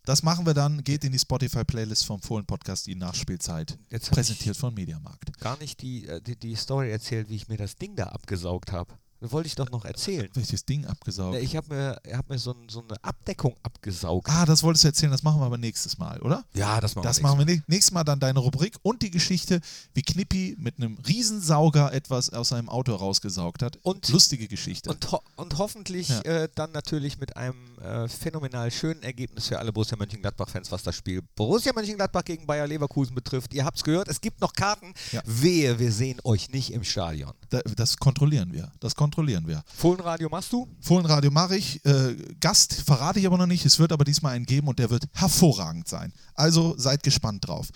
[0.05, 4.73] Das machen wir dann, geht in die Spotify-Playlist vom Fohlen-Podcast, die Nachspielzeit, Jetzt präsentiert von
[4.73, 5.37] Mediamarkt.
[5.39, 8.71] gar nicht die, äh, die, die Story erzählt, wie ich mir das Ding da abgesaugt
[8.71, 8.93] habe.
[9.25, 10.29] Das wollte ich doch noch erzählen.
[10.35, 11.37] Welches Ding abgesaugt?
[11.39, 14.29] Ich habe mir, hab mir so, ein, so eine Abdeckung abgesaugt.
[14.29, 16.43] Ah, das wolltest du erzählen, das machen wir aber nächstes Mal, oder?
[16.53, 19.09] Ja, das machen Das wir machen wir nä- nächstes Mal dann deine Rubrik und die
[19.09, 19.61] Geschichte,
[19.95, 23.79] wie Knippi mit einem Riesensauger etwas aus seinem Auto rausgesaugt hat.
[23.81, 24.91] Und- Lustige Geschichte.
[24.91, 26.21] Und, ho und hoffentlich Ja.
[26.21, 30.95] äh, dann natürlich mit einem äh, phänomenal schönen Ergebnis für alle Borussia Mönchengladbach-Fans, was das
[30.95, 33.53] Spiel Borussia Mönchengladbach gegen Bayer Leverkusen betrifft.
[33.55, 34.93] Ihr habt es gehört, es gibt noch Karten.
[35.11, 35.21] Ja.
[35.25, 37.33] Wehe, wir sehen euch nicht im Stadion.
[37.49, 38.71] Da, das kontrollieren wir.
[38.79, 39.14] Das kontrollieren
[39.47, 39.63] wir.
[39.75, 40.67] Fohlenradio machst du?
[40.79, 41.83] Fohlenradio mache ich.
[41.85, 43.65] Äh, Gast verrate ich aber noch nicht.
[43.65, 46.13] Es wird aber diesmal einen geben und der wird hervorragend sein.
[46.33, 47.69] Also seid gespannt drauf.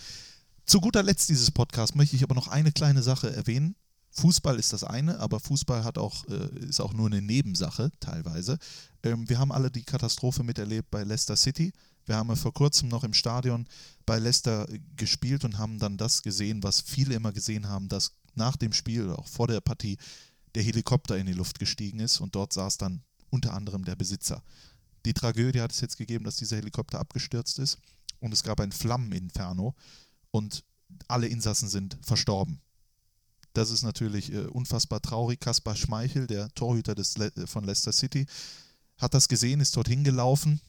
[0.65, 3.75] Zu guter Letzt dieses Podcast möchte ich aber noch eine kleine Sache erwähnen.
[4.11, 8.57] Fußball ist das eine, aber Fußball hat auch, äh, ist auch nur eine Nebensache teilweise.
[9.03, 11.71] Ähm, wir haben alle die Katastrophe miterlebt bei Leicester City.
[12.05, 13.67] Wir haben ja vor kurzem noch im Stadion
[14.05, 18.55] bei Leicester gespielt und haben dann das gesehen, was viele immer gesehen haben, dass nach
[18.55, 19.97] dem Spiel oder auch vor der Partie
[20.56, 24.43] der Helikopter in die Luft gestiegen ist und dort saß dann unter anderem der Besitzer.
[25.06, 27.78] Die Tragödie hat es jetzt gegeben, dass dieser Helikopter abgestürzt ist
[28.20, 29.76] und es gab ein Flammeninferno
[30.32, 30.64] und
[31.08, 32.62] alle Insassen sind verstorben.
[33.54, 35.39] Das ist natürlich äh, unfassbar traurig.
[35.39, 38.26] Kaspar Schmeichel, der Torhüter des Le äh, von Leicester City,
[38.97, 40.62] hat das gesehen, ist dorthin gelaufen,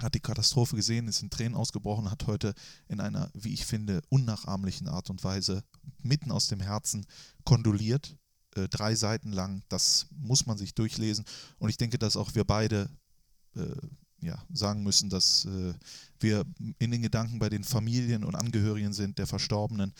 [0.00, 2.54] hat die Katastrophe gesehen, ist in Tränen ausgebrochen, hat heute
[2.88, 5.64] in einer, wie ich finde, unnachahmlichen Art und Weise
[6.02, 7.06] mitten aus dem Herzen
[7.44, 8.16] kondoliert
[8.56, 9.62] äh, drei Seiten lang.
[9.68, 11.24] Das muss man sich durchlesen.
[11.58, 12.88] Und ich denke, dass auch wir beide
[13.56, 13.76] äh,
[14.20, 15.74] ja, sagen müssen, dass äh,
[16.20, 16.44] wir
[16.78, 19.92] in den Gedanken bei den Familien und Angehörigen sind der Verstorbenen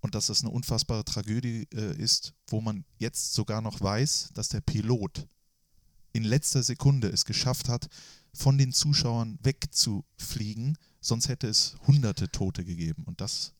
[0.00, 4.48] und dass das eine unfassbare Tragödie äh, ist, wo man jetzt sogar noch weiß, dass
[4.48, 5.26] der Pilot
[6.12, 7.88] in letzter Sekunde es geschafft hat,
[8.32, 13.04] von den Zuschauern wegzufliegen, sonst hätte es hunderte Tote gegeben.
[13.04, 13.52] Und das.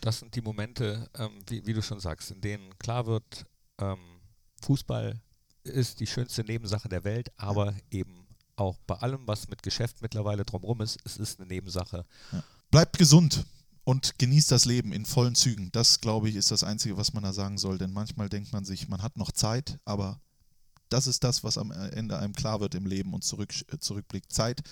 [0.00, 3.46] Das sind die Momente, ähm, wie, wie, du schon sagst, in denen klar wird,
[3.78, 4.20] ähm,
[4.62, 5.20] Fußball
[5.64, 7.78] ist die schönste Nebensache der Welt, aber ja.
[7.90, 12.06] eben auch bei allem, was mit Geschäft mittlerweile drumherum ist, es ist eine Nebensache.
[12.32, 12.42] Ja.
[12.70, 13.44] Bleibt gesund
[13.84, 15.70] und genießt das Leben in vollen Zügen.
[15.72, 17.78] Das, glaube ich, ist das Einzige, was man da sagen soll.
[17.78, 20.20] Denn manchmal denkt man sich, man hat noch Zeit, aber
[20.88, 24.32] das ist das, was am Ende einem klar wird im Leben und zurück, zurückblickt.
[24.32, 24.62] Zeit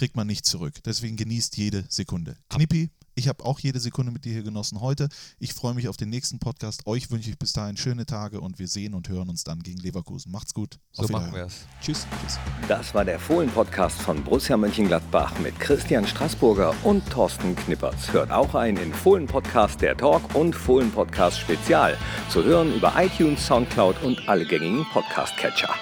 [0.00, 0.82] kriegt man nicht zurück.
[0.86, 2.34] Deswegen genießt jede Sekunde.
[2.48, 5.10] Knippi, ich habe auch jede Sekunde mit dir hier genossen heute.
[5.38, 6.86] Ich freue mich auf den nächsten Podcast.
[6.86, 9.78] Euch wünsche ich bis dahin schöne Tage und wir sehen und hören uns dann gegen
[9.78, 10.32] Leverkusen.
[10.32, 10.78] Macht's gut.
[10.92, 11.66] So machen wir es.
[11.82, 12.06] Tschüss.
[12.22, 12.38] Tschüss.
[12.66, 18.10] Das war der Fohlen-Podcast von Borussia Mönchengladbach mit Christian Straßburger und Thorsten Knippertz.
[18.10, 21.98] Hört auch ein in Fohlen-Podcast der Talk und Fohlen-Podcast Spezial.
[22.30, 25.74] Zu hören über iTunes, Soundcloud und alle gängigen Podcast-Catcher.